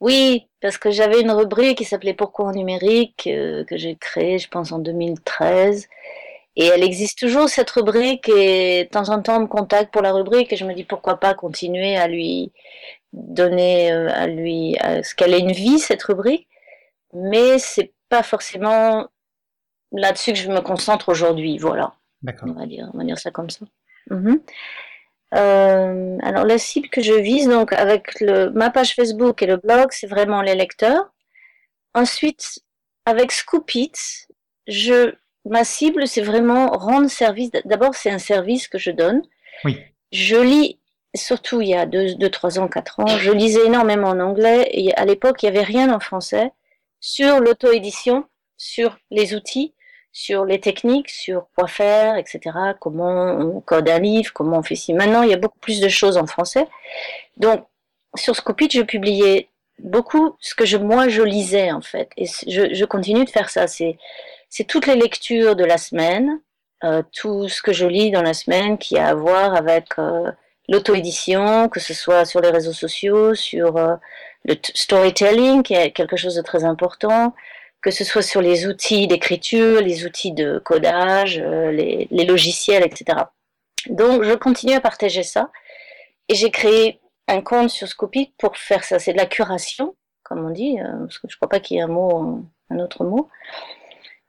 Oui, 0.00 0.48
parce 0.60 0.78
que 0.78 0.90
j'avais 0.90 1.20
une 1.20 1.30
rubrique 1.30 1.78
qui 1.78 1.84
s'appelait 1.84 2.14
Pourquoi 2.14 2.46
en 2.46 2.52
numérique, 2.52 3.26
euh, 3.26 3.64
que 3.64 3.76
j'ai 3.76 3.96
créée, 3.96 4.38
je 4.38 4.48
pense, 4.48 4.72
en 4.72 4.78
2013. 4.78 5.88
Et 6.56 6.66
elle 6.66 6.82
existe 6.82 7.18
toujours, 7.18 7.48
cette 7.48 7.70
rubrique, 7.70 8.28
et 8.28 8.84
de 8.84 8.88
temps 8.88 9.08
en 9.08 9.22
temps, 9.22 9.36
on 9.36 9.42
me 9.42 9.46
contacte 9.46 9.92
pour 9.92 10.02
la 10.02 10.12
rubrique, 10.12 10.52
et 10.52 10.56
je 10.56 10.64
me 10.64 10.74
dis 10.74 10.84
pourquoi 10.84 11.18
pas 11.18 11.34
continuer 11.34 11.96
à 11.96 12.08
lui 12.08 12.52
donner, 13.12 13.92
euh, 13.92 14.10
à 14.12 14.26
lui, 14.26 14.76
à 14.80 15.02
ce 15.02 15.14
qu'elle 15.14 15.34
ait 15.34 15.40
une 15.40 15.52
vie, 15.52 15.78
cette 15.78 16.02
rubrique. 16.02 16.48
Mais 17.12 17.58
c'est 17.58 17.92
pas 18.08 18.22
forcément 18.22 19.06
là-dessus 19.92 20.32
que 20.32 20.38
je 20.38 20.50
me 20.50 20.60
concentre 20.60 21.08
aujourd'hui, 21.08 21.58
voilà. 21.58 21.94
D'accord. 22.22 22.48
On 22.50 22.58
va 22.58 22.66
dire, 22.66 22.90
on 22.92 22.98
va 22.98 23.04
dire 23.04 23.18
ça 23.18 23.30
comme 23.30 23.50
ça. 23.50 23.64
Mm 24.10 24.36
euh, 25.34 26.18
alors 26.22 26.44
la 26.44 26.58
cible 26.58 26.88
que 26.88 27.02
je 27.02 27.12
vise 27.12 27.48
donc 27.48 27.72
avec 27.72 28.20
le, 28.20 28.50
ma 28.50 28.70
page 28.70 28.94
Facebook 28.94 29.42
et 29.42 29.46
le 29.46 29.56
blog, 29.56 29.88
c'est 29.90 30.06
vraiment 30.06 30.42
les 30.42 30.54
lecteurs. 30.54 31.12
Ensuite, 31.94 32.60
avec 33.04 33.32
Scoopit, 33.32 33.92
je 34.66 35.14
ma 35.44 35.64
cible 35.64 36.06
c'est 36.06 36.22
vraiment 36.22 36.68
rendre 36.70 37.08
service. 37.08 37.50
D'abord, 37.64 37.94
c'est 37.94 38.10
un 38.10 38.18
service 38.18 38.68
que 38.68 38.78
je 38.78 38.90
donne. 38.90 39.22
Oui. 39.64 39.78
Je 40.12 40.36
lis 40.36 40.80
surtout 41.14 41.60
il 41.60 41.68
y 41.68 41.74
a 41.74 41.86
2 41.86 42.14
deux, 42.14 42.30
3 42.30 42.58
ans, 42.58 42.68
4 42.68 43.00
ans, 43.00 43.06
je 43.06 43.32
lisais 43.32 43.66
énormément 43.66 44.08
en 44.08 44.20
anglais 44.20 44.68
et 44.72 44.94
à 44.94 45.04
l'époque, 45.04 45.42
il 45.42 45.50
n'y 45.50 45.56
avait 45.56 45.66
rien 45.66 45.92
en 45.92 46.00
français 46.00 46.52
sur 47.00 47.40
l'auto-édition, 47.40 48.26
sur 48.56 48.98
les 49.10 49.34
outils 49.34 49.74
sur 50.12 50.44
les 50.44 50.60
techniques, 50.60 51.08
sur 51.08 51.46
quoi 51.56 51.68
faire, 51.68 52.16
etc. 52.16 52.40
Comment 52.80 53.36
on 53.38 53.60
code 53.60 53.88
un 53.88 54.00
livre, 54.00 54.32
comment 54.32 54.58
on 54.58 54.62
fait 54.62 54.74
ci. 54.74 54.92
Maintenant, 54.94 55.22
il 55.22 55.30
y 55.30 55.34
a 55.34 55.38
beaucoup 55.38 55.58
plus 55.60 55.80
de 55.80 55.88
choses 55.88 56.16
en 56.16 56.26
français. 56.26 56.66
Donc, 57.36 57.64
sur 58.16 58.34
Scopit, 58.34 58.68
je 58.70 58.82
publiais 58.82 59.48
beaucoup 59.78 60.36
ce 60.40 60.54
que 60.54 60.64
je, 60.64 60.76
moi 60.76 61.08
je 61.08 61.22
lisais 61.22 61.72
en 61.72 61.80
fait. 61.80 62.10
Et 62.16 62.26
je, 62.26 62.74
je 62.74 62.84
continue 62.84 63.24
de 63.24 63.30
faire 63.30 63.50
ça. 63.50 63.66
C'est, 63.66 63.98
c'est 64.48 64.64
toutes 64.64 64.86
les 64.86 64.96
lectures 64.96 65.56
de 65.56 65.64
la 65.64 65.78
semaine, 65.78 66.40
euh, 66.84 67.02
tout 67.12 67.48
ce 67.48 67.62
que 67.62 67.72
je 67.72 67.86
lis 67.86 68.10
dans 68.10 68.22
la 68.22 68.34
semaine 68.34 68.78
qui 68.78 68.98
a 68.98 69.08
à 69.08 69.14
voir 69.14 69.54
avec 69.54 69.86
euh, 69.98 70.30
l'auto-édition, 70.68 71.68
que 71.68 71.80
ce 71.80 71.94
soit 71.94 72.24
sur 72.24 72.40
les 72.40 72.50
réseaux 72.50 72.72
sociaux, 72.72 73.34
sur 73.34 73.76
euh, 73.76 73.96
le 74.44 74.56
storytelling, 74.74 75.62
qui 75.62 75.74
est 75.74 75.92
quelque 75.92 76.16
chose 76.16 76.36
de 76.36 76.42
très 76.42 76.64
important, 76.64 77.34
que 77.82 77.90
ce 77.90 78.04
soit 78.04 78.22
sur 78.22 78.42
les 78.42 78.66
outils 78.66 79.06
d'écriture, 79.06 79.80
les 79.80 80.04
outils 80.04 80.32
de 80.32 80.58
codage, 80.58 81.38
euh, 81.38 81.70
les, 81.70 82.08
les, 82.10 82.24
logiciels, 82.24 82.82
etc. 82.84 83.20
Donc, 83.88 84.22
je 84.22 84.34
continue 84.34 84.74
à 84.74 84.80
partager 84.80 85.22
ça. 85.22 85.50
Et 86.28 86.34
j'ai 86.34 86.50
créé 86.50 87.00
un 87.26 87.40
compte 87.40 87.70
sur 87.70 87.88
Scopit 87.88 88.32
pour 88.38 88.56
faire 88.56 88.84
ça. 88.84 88.98
C'est 88.98 89.12
de 89.12 89.18
la 89.18 89.26
curation, 89.26 89.94
comme 90.22 90.44
on 90.44 90.50
dit, 90.50 90.78
euh, 90.80 91.00
parce 91.00 91.18
que 91.18 91.28
je 91.28 91.36
crois 91.36 91.48
pas 91.48 91.60
qu'il 91.60 91.76
y 91.76 91.80
ait 91.80 91.82
un 91.82 91.88
mot, 91.88 92.44
un 92.70 92.78
autre 92.78 93.04
mot. 93.04 93.28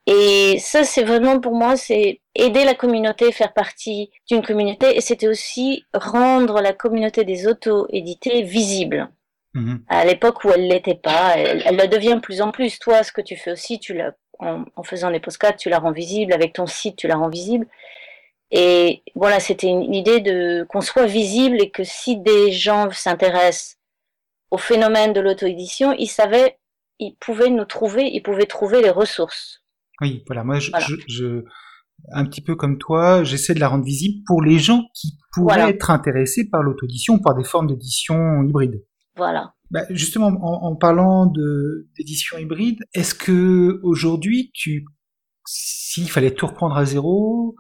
Et 0.08 0.58
ça, 0.60 0.84
c'est 0.84 1.04
vraiment 1.04 1.40
pour 1.40 1.54
moi, 1.54 1.78
c'est 1.78 2.22
aider 2.34 2.64
la 2.64 2.74
communauté, 2.74 3.32
faire 3.32 3.54
partie 3.54 4.10
d'une 4.28 4.42
communauté, 4.42 4.98
et 4.98 5.02
c'était 5.02 5.28
aussi 5.28 5.86
rendre 5.94 6.60
la 6.60 6.74
communauté 6.74 7.24
des 7.24 7.48
auto-édités 7.48 8.42
visible. 8.42 9.10
Mmh 9.54 9.78
à 9.90 10.06
l'époque 10.06 10.46
où 10.46 10.50
elle 10.50 10.68
l'était 10.68 10.96
pas, 10.96 11.34
elle, 11.36 11.62
elle, 11.66 11.76
le 11.76 11.88
devient 11.88 12.16
de 12.16 12.22
plus 12.22 12.42
en 12.42 12.52
plus. 12.52 12.80
Toi, 12.80 13.04
ce 13.04 13.12
que 13.12 13.22
tu 13.22 13.36
fais 13.36 13.52
aussi, 13.52 13.80
tu 13.80 13.94
la, 13.94 14.14
en, 14.40 14.64
en 14.76 14.84
faisant 14.84 15.12
des 15.12 15.20
postcards, 15.20 15.58
tu 15.58 15.70
la 15.70 15.80
rends 15.80 15.92
visible. 15.92 16.32
Avec 16.32 16.54
ton 16.54 16.66
site, 16.68 16.96
tu 16.96 17.08
la 17.08 17.18
rends 17.18 17.30
visible. 17.30 17.68
Et 18.52 19.04
voilà, 19.16 19.40
c'était 19.40 19.68
une 19.68 19.94
idée 19.94 20.20
de 20.20 20.66
qu'on 20.70 20.82
soit 20.82 21.06
visible 21.06 21.62
et 21.62 21.70
que 21.70 21.84
si 21.84 22.18
des 22.18 22.52
gens 22.52 22.90
s'intéressent 22.92 23.78
au 24.52 24.58
phénomène 24.58 25.14
de 25.14 25.22
l'auto-édition, 25.22 25.94
ils 25.98 26.08
savaient, 26.08 26.58
ils 27.00 27.16
pouvaient 27.20 27.50
nous 27.50 27.66
trouver, 27.66 28.10
ils 28.12 28.22
pouvaient 28.22 28.46
trouver 28.46 28.82
les 28.82 28.90
ressources. 28.90 29.64
Oui, 30.02 30.24
voilà. 30.28 30.44
Moi, 30.44 30.60
je, 30.60 30.72
je, 31.08 31.44
un 32.12 32.26
petit 32.26 32.42
peu 32.42 32.56
comme 32.56 32.78
toi, 32.78 33.24
j'essaie 33.24 33.54
de 33.54 33.60
la 33.60 33.70
rendre 33.70 33.86
visible 33.86 34.22
pour 34.26 34.42
les 34.42 34.60
gens 34.60 34.84
qui 34.94 35.18
pourraient 35.34 35.70
être 35.70 35.90
intéressés 35.90 36.50
par 36.52 36.62
l'auto-édition, 36.62 37.20
par 37.20 37.36
des 37.36 37.46
formes 37.46 37.68
d'édition 37.68 38.44
hybride. 38.44 38.84
Voilà. 39.16 39.54
Bah, 39.70 39.86
justement, 39.90 40.28
en, 40.28 40.72
en 40.72 40.76
parlant 40.76 41.26
de 41.26 41.90
d'édition 41.98 42.38
hybride, 42.38 42.80
est-ce 42.94 43.16
que 43.16 43.80
aujourd'hui, 43.84 44.52
tu, 44.54 44.86
s'il 45.46 46.10
fallait 46.10 46.32
tout 46.32 46.48
reprendre 46.48 46.78
à 46.78 46.86
zéro, 46.86 47.56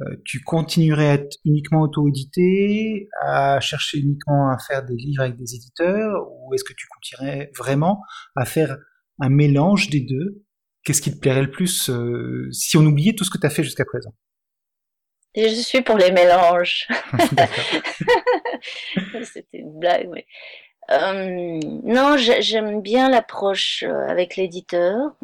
euh, 0.00 0.16
tu 0.24 0.42
continuerais 0.42 1.08
à 1.08 1.14
être 1.14 1.36
uniquement 1.44 1.82
auto-édité, 1.82 3.08
à 3.22 3.60
chercher 3.60 3.98
uniquement 3.98 4.50
à 4.50 4.58
faire 4.58 4.84
des 4.84 4.96
livres 4.96 5.22
avec 5.22 5.36
des 5.36 5.54
éditeurs, 5.54 6.26
ou 6.30 6.52
est-ce 6.54 6.64
que 6.64 6.72
tu 6.72 6.86
continuerais 6.88 7.50
vraiment 7.56 8.02
à 8.34 8.44
faire 8.44 8.76
un 9.20 9.28
mélange 9.28 9.90
des 9.90 10.00
deux? 10.00 10.42
Qu'est-ce 10.82 11.00
qui 11.00 11.14
te 11.14 11.18
plairait 11.18 11.42
le 11.42 11.50
plus 11.50 11.90
euh, 11.90 12.48
si 12.50 12.76
on 12.76 12.84
oubliait 12.84 13.14
tout 13.14 13.24
ce 13.24 13.30
que 13.30 13.38
tu 13.38 13.46
as 13.46 13.50
fait 13.50 13.62
jusqu'à 13.62 13.84
présent? 13.84 14.14
Je 15.36 15.62
suis 15.62 15.82
pour 15.82 15.96
les 15.96 16.12
mélanges. 16.12 16.86
C'était 19.22 19.58
une 19.58 19.78
blague, 19.78 20.08
mais... 20.12 20.26
Euh, 20.90 21.60
non, 21.82 22.16
j'aime 22.16 22.80
bien 22.80 23.08
l'approche 23.08 23.84
avec 24.08 24.36
l'éditeur. 24.36 25.14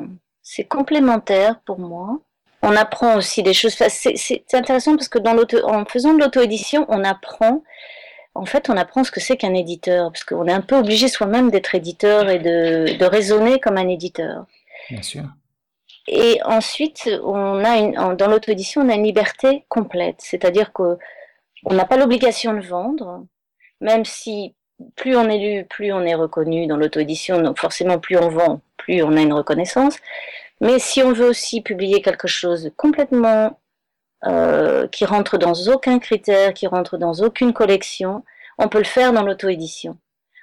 C'est 0.42 0.64
complémentaire 0.64 1.61
pour 1.61 1.79
moi 1.79 2.20
on 2.62 2.77
apprend 2.77 3.16
aussi 3.16 3.42
des 3.42 3.55
choses. 3.55 3.75
C'est 3.75 4.55
intéressant 4.55 4.96
parce 4.96 5.09
que 5.09 5.18
dans 5.18 5.37
en 5.64 5.85
faisant 5.85 6.14
de 6.14 6.20
l'auto-édition, 6.20 6.85
on 6.88 7.05
apprend. 7.05 7.62
En 8.35 8.44
fait, 8.44 8.70
on 8.70 8.77
apprend 8.77 9.03
ce 9.03 9.11
que 9.11 9.20
c'est 9.20 9.37
qu'un 9.37 9.55
éditeur, 9.55 10.12
parce 10.12 10.25
qu'on 10.25 10.46
est 10.46 10.53
un 10.53 10.61
peu 10.61 10.77
obligé 10.77 11.09
soi-même 11.09 11.51
d'être 11.51 11.75
éditeur 11.75 12.29
et 12.29 12.38
de, 12.38 13.05
raisonner 13.05 13.59
comme 13.59 13.77
un 13.77 13.88
éditeur. 13.88 14.46
Bien 14.88 15.03
sûr. 15.03 15.25
Et 16.07 16.40
ensuite, 16.44 17.11
on 17.25 17.64
a 17.64 17.77
une, 17.79 18.16
dans 18.16 18.29
l'auto-édition, 18.29 18.83
on 18.83 18.88
a 18.88 18.94
une 18.94 19.05
liberté 19.05 19.64
complète, 19.68 20.16
c'est-à-dire 20.18 20.73
qu'on 20.73 20.96
n'a 21.70 21.85
pas 21.85 21.96
l'obligation 21.96 22.55
de 22.55 22.61
vendre, 22.61 23.27
même 23.81 24.05
si 24.05 24.55
plus 24.97 25.16
on 25.16 25.29
est 25.29 25.38
lu, 25.38 25.64
plus 25.64 25.93
on 25.93 26.03
est 26.03 26.14
reconnu 26.14 26.66
dans 26.66 26.77
l'auto-édition, 26.77 27.40
donc 27.40 27.59
forcément 27.59 27.99
plus 27.99 28.16
on 28.16 28.29
vend, 28.29 28.61
plus 28.77 29.03
on 29.03 29.16
a 29.16 29.21
une 29.21 29.33
reconnaissance. 29.33 29.97
Mais 30.61 30.79
si 30.79 31.03
on 31.03 31.12
veut 31.12 31.29
aussi 31.29 31.62
publier 31.62 32.03
quelque 32.03 32.29
chose 32.29 32.71
complètement 32.77 33.59
euh, 34.27 34.87
qui 34.88 35.05
rentre 35.05 35.38
dans 35.38 35.55
aucun 35.69 35.99
critère, 35.99 36.53
qui 36.53 36.66
rentre 36.66 36.99
dans 36.99 37.14
aucune 37.14 37.53
collection, 37.53 38.25
on 38.59 38.69
peut 38.69 38.79
le 38.79 38.85
faire 38.85 39.12
dans 39.12 39.23
l'auto-édition. 39.23 39.97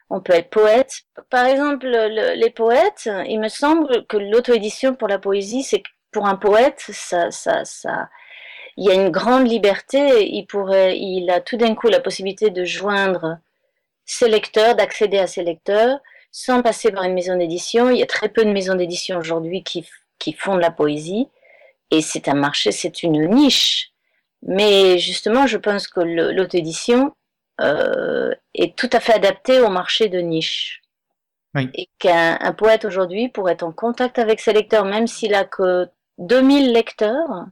On 0.10 0.22
peut 0.22 0.34
être 0.34 0.50
poète. 0.50 1.02
Par 1.30 1.46
exemple, 1.46 1.88
les 1.88 2.50
poètes, 2.50 3.10
il 3.28 3.40
me 3.40 3.50
semble 3.50 4.06
que 4.08 4.18
l'auto-édition 4.18 4.96
pour 4.96 5.08
la 5.08 5.20
poésie, 5.20 5.64
c'est 5.64 5.84
pour 6.12 6.26
un 6.28 6.36
poète, 6.36 6.84
ça, 6.90 7.30
ça, 7.30 7.66
ça, 7.66 8.10
il 8.78 8.86
y 8.86 8.90
a 8.90 8.94
une 8.94 9.10
grande 9.10 9.48
liberté. 9.48 10.28
Il 10.34 10.46
pourrait, 10.46 10.98
il 10.98 11.30
a 11.30 11.42
tout 11.42 11.58
d'un 11.58 11.76
coup 11.76 11.90
la 11.90 12.00
possibilité 12.00 12.50
de 12.50 12.64
joindre 12.64 13.38
ses 14.08 14.28
lecteurs, 14.28 14.74
d'accéder 14.76 15.20
à 15.20 15.28
ses 15.28 15.44
lecteurs, 15.44 16.00
sans 16.32 16.64
passer 16.64 16.92
par 16.92 17.04
une 17.04 17.14
maison 17.14 17.38
d'édition. 17.38 17.92
Il 17.92 18.00
y 18.00 18.04
a 18.04 18.08
très 18.08 18.30
peu 18.30 18.44
de 18.44 18.52
maisons 18.52 18.76
d'édition 18.76 19.20
aujourd'hui 19.20 19.64
qui 19.64 19.86
qui 20.20 20.34
font 20.34 20.56
de 20.56 20.62
la 20.62 20.72
poésie. 20.72 21.28
Et 21.92 22.02
c'est 22.02 22.28
un 22.28 22.34
marché, 22.34 22.72
c'est 22.72 23.04
une 23.04 23.28
niche. 23.30 23.92
Mais 24.42 24.98
justement, 25.00 25.48
je 25.48 25.58
pense 25.58 25.88
que 25.88 26.00
l'auto-édition 26.00 27.14
euh, 27.62 28.34
est 28.54 28.78
tout 28.78 28.90
à 28.94 29.00
fait 29.00 29.14
adaptée 29.14 29.60
au 29.62 29.70
marché 29.70 30.10
de 30.10 30.20
niche. 30.20 30.82
Et 31.74 31.90
qu'un 31.98 32.38
poète 32.56 32.86
aujourd'hui, 32.86 33.30
pour 33.30 33.50
être 33.50 33.64
en 33.64 33.72
contact 33.72 34.20
avec 34.20 34.40
ses 34.40 34.54
lecteurs, 34.54 34.86
même 34.86 35.08
s'il 35.08 35.34
a 35.34 35.44
que 35.44 35.88
2000 36.20 36.72
lecteurs, 36.72 37.48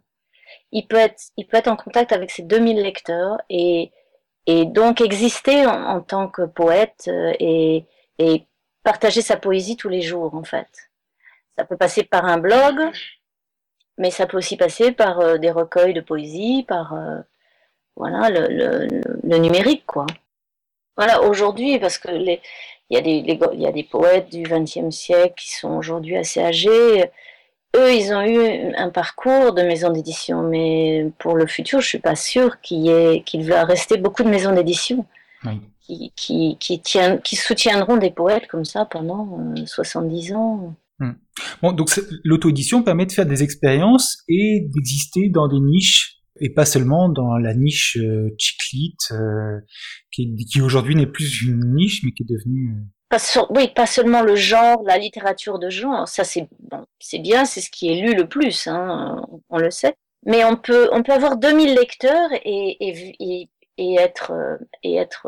il 0.72 0.86
peut 0.86 0.98
être, 0.98 1.24
il 1.38 1.48
peut 1.48 1.58
être 1.58 1.70
en 1.70 1.76
contact 1.76 2.12
avec 2.12 2.30
ses 2.30 2.44
2000 2.44 2.84
lecteurs 2.84 3.38
et, 3.50 3.92
et 4.48 4.66
donc 4.66 5.02
exister 5.02 5.66
en, 5.66 6.02
tant 6.02 6.28
que 6.28 6.44
poète 6.44 7.06
euh, 7.08 7.34
et, 7.40 7.86
et 8.20 8.46
partager 8.84 9.22
sa 9.22 9.38
poésie 9.38 9.78
tous 9.78 9.90
les 9.90 10.02
jours, 10.02 10.36
en 10.36 10.44
fait. 10.44 10.92
Ça 11.58 11.66
peut 11.66 11.78
passer 11.78 12.04
par 12.04 12.26
un 12.26 12.38
blog, 12.38 12.76
mais 13.98 14.12
ça 14.12 14.28
peut 14.28 14.38
aussi 14.38 14.58
passer 14.58 14.92
par 14.92 15.20
euh, 15.20 15.38
des 15.38 15.52
recueils 15.52 15.94
de 15.94 16.02
poésie, 16.02 16.64
par 16.68 16.94
euh, 16.94 17.20
voilà 17.96 18.30
le, 18.30 19.38
numérique 19.38 19.86
quoi. 19.86 20.06
Voilà 20.98 21.22
aujourd'hui 21.24 21.80
parce 21.80 21.98
que 21.98 22.10
il 22.12 22.40
y, 22.90 22.98
il 22.98 23.62
y 23.62 23.68
a 23.68 23.72
des 23.72 23.84
poètes 23.84 24.30
du 24.30 24.44
XXe 24.44 24.96
siècle 24.96 25.36
qui 25.38 25.56
sont 25.56 25.76
aujourd'hui 25.76 26.18
assez 26.18 26.42
âgés. 26.42 27.10
Eux, 27.76 27.94
ils 27.94 28.14
ont 28.14 28.22
eu 28.22 28.74
un 28.76 28.90
parcours 28.90 29.54
de 29.54 29.62
maison 29.62 29.92
d'édition, 29.92 30.44
mais 30.44 31.12
pour 31.20 31.36
le 31.36 31.46
futur, 31.46 31.82
je 31.82 31.88
suis 31.88 32.00
pas 32.00 32.16
sûre 32.16 32.62
qu'il 32.62 33.24
va 33.44 33.66
rester 33.66 33.98
beaucoup 33.98 34.24
de 34.24 34.30
maisons 34.30 34.54
d'édition 34.54 35.06
qui, 35.82 36.12
qui, 36.16 36.58
qui, 36.60 36.82
qui 37.24 37.36
soutiendront 37.36 37.98
des 37.98 38.12
poètes 38.12 38.48
comme 38.48 38.66
ça 38.66 38.86
pendant 38.86 39.54
70 39.66 40.32
euh, 40.32 40.36
ans. 40.36 40.76
Hmm. 41.00 41.12
Bon, 41.62 41.74
donc 41.74 41.90
l'auto-édition 42.24 42.82
permet 42.82 43.06
de 43.06 43.12
faire 43.12 43.26
des 43.26 43.44
expériences 43.44 44.24
et 44.30 44.68
d'exister 44.74 45.30
dans 45.30 45.48
des 45.48 45.60
niches 45.60 46.22
et 46.40 46.50
pas 46.54 46.66
seulement 46.66 47.10
dans 47.10 47.38
la 47.38 47.54
niche 47.54 47.98
euh, 47.98 48.30
euh 49.12 49.60
qui, 50.12 50.36
qui 50.36 50.62
aujourd'hui 50.62 50.96
n'est 50.96 51.08
plus 51.08 51.44
une 51.44 51.76
niche 51.76 52.02
mais 52.04 52.12
qui 52.12 52.24
est 52.24 52.34
devenue 52.34 52.76
oui, 53.50 53.68
pas 53.70 53.86
seulement 53.86 54.22
le 54.22 54.36
genre, 54.36 54.82
la 54.86 54.98
littérature 54.98 55.60
de 55.60 55.70
genre, 55.70 56.08
ça 56.08 56.24
c'est 56.24 56.48
bon, 56.60 56.86
c'est 57.00 57.20
bien, 57.20 57.46
c'est 57.46 57.62
ce 57.62 57.70
qui 57.70 57.92
est 57.92 58.02
lu 58.02 58.16
le 58.16 58.28
plus, 58.28 58.68
hein, 58.68 59.26
on 59.50 59.58
le 59.58 59.72
sait. 59.72 59.96
Mais 60.26 60.44
on 60.44 60.56
peut 60.56 60.90
on 60.92 61.04
peut 61.04 61.14
avoir 61.14 61.38
2000 61.38 61.76
lecteurs 61.76 62.30
et, 62.44 62.78
et, 62.80 63.50
et, 63.78 63.96
être 63.96 64.32
et 64.82 64.96
être 64.96 65.28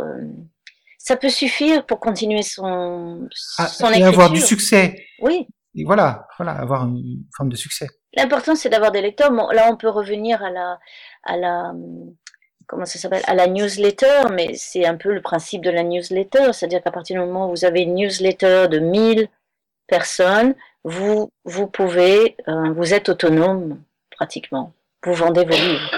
ça 0.98 1.16
peut 1.16 1.30
suffire 1.30 1.86
pour 1.86 2.00
continuer 2.00 2.42
son, 2.42 3.28
ah, 3.60 3.68
son 3.68 3.92
et 3.92 4.04
avoir 4.04 4.32
du 4.32 4.42
succès. 4.42 5.06
Oui 5.22 5.48
et 5.78 5.84
voilà, 5.84 6.28
voilà, 6.38 6.54
avoir 6.54 6.88
une 6.88 7.24
forme 7.36 7.50
de 7.50 7.56
succès. 7.56 7.88
L'important, 8.16 8.56
c'est 8.56 8.70
d'avoir 8.70 8.92
des 8.92 9.02
lecteurs. 9.02 9.30
Bon, 9.32 9.48
là, 9.50 9.70
on 9.72 9.78
peut 9.78 9.90
revenir 9.90 10.42
à 10.44 10.50
la, 10.50 10.80
à 11.24 11.38
la, 11.38 11.72
comment 12.68 12.86
ça 12.86 13.00
s'appelle, 13.00 13.24
à 13.26 13.34
la 13.34 13.48
newsletter, 13.48 14.30
mais 14.32 14.54
c'est 14.56 14.86
un 14.86 14.96
peu 14.96 15.14
le 15.14 15.22
principe 15.22 15.64
de 15.64 15.72
la 15.72 15.84
newsletter, 15.84 16.54
c'est-à-dire 16.54 16.84
qu'à 16.84 16.92
partir 16.92 17.20
du 17.20 17.26
moment 17.26 17.48
où 17.48 17.52
vous 17.52 17.66
avez 17.66 17.82
une 17.82 17.96
newsletter 17.96 18.68
de 18.70 18.80
1000 18.80 19.30
personnes, 19.88 20.54
vous, 20.84 21.32
vous 21.46 21.68
pouvez, 21.68 22.36
euh, 22.48 22.72
vous 22.74 22.94
êtes 22.94 23.10
autonome 23.10 23.82
pratiquement. 24.12 24.74
Vous 25.04 25.14
vendez 25.14 25.46
vos 25.46 25.52
livres. 25.52 25.92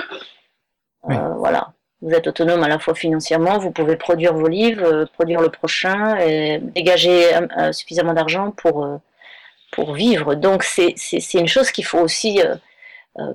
Euh, 1.09 1.33
voilà. 1.37 1.73
Vous 2.01 2.11
êtes 2.11 2.27
autonome 2.27 2.63
à 2.63 2.69
la 2.69 2.79
fois 2.79 2.95
financièrement, 2.95 3.57
vous 3.57 3.71
pouvez 3.71 3.97
produire 3.97 4.33
vos 4.33 4.47
livres, 4.47 4.85
euh, 4.85 5.05
produire 5.05 5.41
le 5.41 5.49
prochain, 5.49 6.17
et 6.17 6.59
dégager 6.59 7.31
suffisamment 7.71 8.13
d'argent 8.13 8.51
pour 8.51 8.87
pour 9.71 9.93
vivre. 9.93 10.35
Donc 10.35 10.63
c'est 10.63 10.95
une 11.33 11.47
chose 11.47 11.71
qu'il 11.71 11.85
faut 11.85 11.99
aussi 11.99 12.41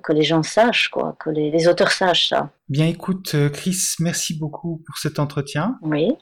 que 0.03 0.13
les 0.13 0.23
gens 0.23 0.43
sachent, 0.43 0.89
quoi, 0.89 1.17
que 1.21 1.31
les, 1.31 1.69
auteurs 1.69 1.93
sachent 1.93 2.29
ça. 2.29 2.53
Bien 2.69 2.87
écoute, 2.87 3.35
euh, 3.35 3.49
Chris, 3.49 3.95
merci 4.01 4.39
beaucoup 4.39 4.83
pour 4.87 4.99
cet 4.99 5.19
entretien. 5.19 5.79
Oui, 5.83 6.13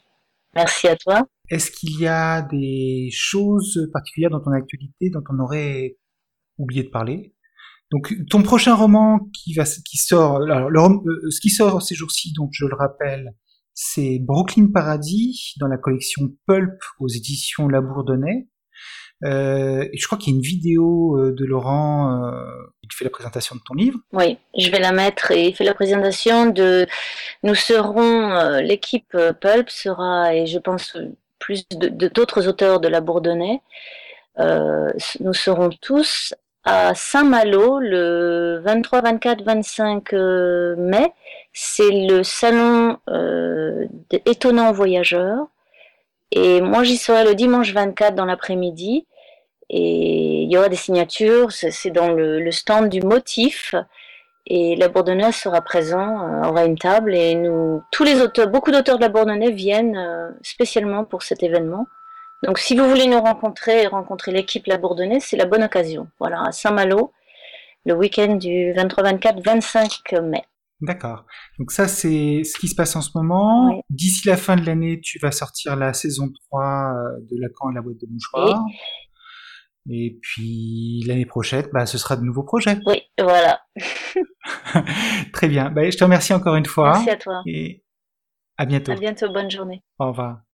merci 0.55 0.87
à 0.87 0.95
toi. 0.95 1.27
Est-ce 1.49 1.71
qu'il 1.71 1.99
y 1.99 2.07
a 2.07 2.41
des 2.41 3.09
choses 3.11 3.89
particulières 3.91 4.31
dans 4.31 4.41
ton 4.41 4.51
actualité 4.51 5.09
dont 5.09 5.23
on 5.29 5.39
aurait 5.39 5.97
oublié 6.57 6.83
de 6.83 6.89
parler? 6.89 7.35
Donc 7.91 8.13
ton 8.29 8.41
prochain 8.41 8.73
roman 8.73 9.19
qui 9.33 9.53
va 9.53 9.65
qui 9.65 9.97
sort 9.97 10.37
alors, 10.41 11.03
ce 11.29 11.39
qui 11.39 11.49
sort 11.49 11.83
ces 11.83 11.93
jours-ci 11.93 12.33
donc 12.33 12.49
je 12.51 12.65
le 12.65 12.75
rappelle 12.75 13.35
c'est 13.75 14.19
Brooklyn 14.19 14.71
Paradis 14.73 15.53
dans 15.59 15.67
la 15.67 15.77
collection 15.77 16.29
Pulp 16.47 16.79
aux 16.99 17.07
éditions 17.07 17.67
La 17.67 17.81
Bourdonnais 17.81 18.47
euh, 19.23 19.87
je 19.93 20.05
crois 20.05 20.17
qu'il 20.17 20.33
y 20.33 20.35
a 20.35 20.37
une 20.37 20.43
vidéo 20.43 21.17
euh, 21.17 21.31
de 21.33 21.45
Laurent 21.45 22.23
euh, 22.23 22.31
qui 22.89 22.97
fait 22.97 23.05
la 23.05 23.11
présentation 23.11 23.55
de 23.55 23.61
ton 23.61 23.73
livre. 23.73 23.99
Oui, 24.11 24.37
je 24.57 24.69
vais 24.69 24.79
la 24.79 24.91
mettre 24.91 25.31
et 25.31 25.47
il 25.47 25.55
fait 25.55 25.63
la 25.63 25.73
présentation 25.73 26.47
de. 26.47 26.87
Nous 27.43 27.55
serons 27.55 28.59
l'équipe 28.59 29.17
Pulp 29.39 29.69
sera 29.69 30.35
et 30.35 30.45
je 30.45 30.59
pense 30.59 30.97
plus 31.39 31.67
d'autres 31.69 32.47
auteurs 32.47 32.79
de 32.79 32.87
la 32.87 33.01
Bourdonnais. 33.01 33.61
nous 34.37 35.33
serons 35.33 35.69
tous 35.81 36.33
à 36.65 36.95
Saint-Malo 36.95 37.79
le 37.79 38.61
23, 38.63 39.01
24, 39.01 39.43
25 39.43 40.13
mai. 40.77 41.13
C'est 41.53 41.91
le 41.91 42.23
salon 42.23 42.97
euh, 43.09 43.85
étonnant 44.25 44.71
voyageurs. 44.71 45.47
Et 46.31 46.61
moi, 46.61 46.83
j'y 46.83 46.97
serai 46.97 47.23
le 47.23 47.35
dimanche 47.35 47.73
24 47.73 48.15
dans 48.15 48.25
l'après-midi. 48.25 49.05
Et 49.75 50.43
il 50.43 50.51
y 50.51 50.57
aura 50.57 50.69
des 50.69 50.75
signatures, 50.75 51.51
c'est 51.51 51.89
dans 51.89 52.11
le, 52.11 52.51
stand 52.51 52.89
du 52.89 53.01
motif. 53.01 53.73
Et 54.45 54.75
la 54.75 54.87
Bourdonnaise 54.87 55.35
sera 55.35 55.61
présent, 55.61 56.21
euh, 56.21 56.47
aura 56.47 56.65
une 56.65 56.77
table. 56.77 57.15
Et 57.15 57.33
nous, 57.33 57.81
tous 57.91 58.03
les 58.03 58.21
auteurs, 58.21 58.49
beaucoup 58.49 58.69
d'auteurs 58.69 58.97
de 58.97 59.01
la 59.01 59.09
Bourdonnaise 59.09 59.55
viennent 59.55 59.97
euh, 59.97 60.29
spécialement 60.43 61.05
pour 61.05 61.23
cet 61.23 61.41
événement. 61.41 61.87
Donc 62.43 62.59
si 62.59 62.77
vous 62.77 62.87
voulez 62.87 63.07
nous 63.07 63.19
rencontrer 63.19 63.83
et 63.83 63.87
rencontrer 63.87 64.31
l'équipe 64.31 64.67
La 64.67 64.77
Bourdonnaise, 64.77 65.23
c'est 65.23 65.37
la 65.37 65.45
bonne 65.45 65.63
occasion. 65.63 66.07
Voilà, 66.19 66.43
à 66.43 66.51
Saint-Malo, 66.51 67.11
le 67.85 67.95
week-end 67.95 68.35
du 68.35 68.73
23, 68.73 69.03
24, 69.05 69.43
25 69.43 70.13
mai. 70.21 70.43
D'accord. 70.81 71.25
Donc 71.57 71.71
ça, 71.71 71.87
c'est 71.87 72.43
ce 72.43 72.59
qui 72.59 72.67
se 72.67 72.75
passe 72.75 72.95
en 72.95 73.01
ce 73.01 73.09
moment. 73.15 73.81
D'ici 73.89 74.27
la 74.27 74.37
fin 74.37 74.55
de 74.55 74.65
l'année, 74.65 74.99
tu 75.01 75.17
vas 75.17 75.31
sortir 75.31 75.77
la 75.77 75.93
saison 75.93 76.29
3 76.49 76.61
euh, 76.61 77.19
de 77.31 77.41
Lacan 77.41 77.71
et 77.71 77.73
la 77.73 77.81
boîte 77.81 77.97
de 78.01 78.07
mouchoirs. 78.11 78.61
Et 79.89 80.17
puis 80.21 81.03
l'année 81.07 81.25
prochaine, 81.25 81.67
bah, 81.73 81.85
ce 81.85 81.97
sera 81.97 82.15
de 82.15 82.23
nouveaux 82.23 82.43
projets. 82.43 82.79
Oui, 82.85 83.01
voilà. 83.19 83.61
Très 85.33 85.47
bien. 85.47 85.69
Bah, 85.71 85.89
je 85.89 85.97
te 85.97 86.03
remercie 86.03 86.33
encore 86.33 86.55
une 86.55 86.65
fois. 86.65 86.93
Merci 86.93 87.09
à 87.09 87.17
toi. 87.17 87.41
Et 87.45 87.83
à 88.57 88.65
bientôt. 88.65 88.91
À 88.91 88.95
bientôt. 88.95 89.31
Bonne 89.31 89.51
journée. 89.51 89.83
Au 89.99 90.07
revoir. 90.07 90.39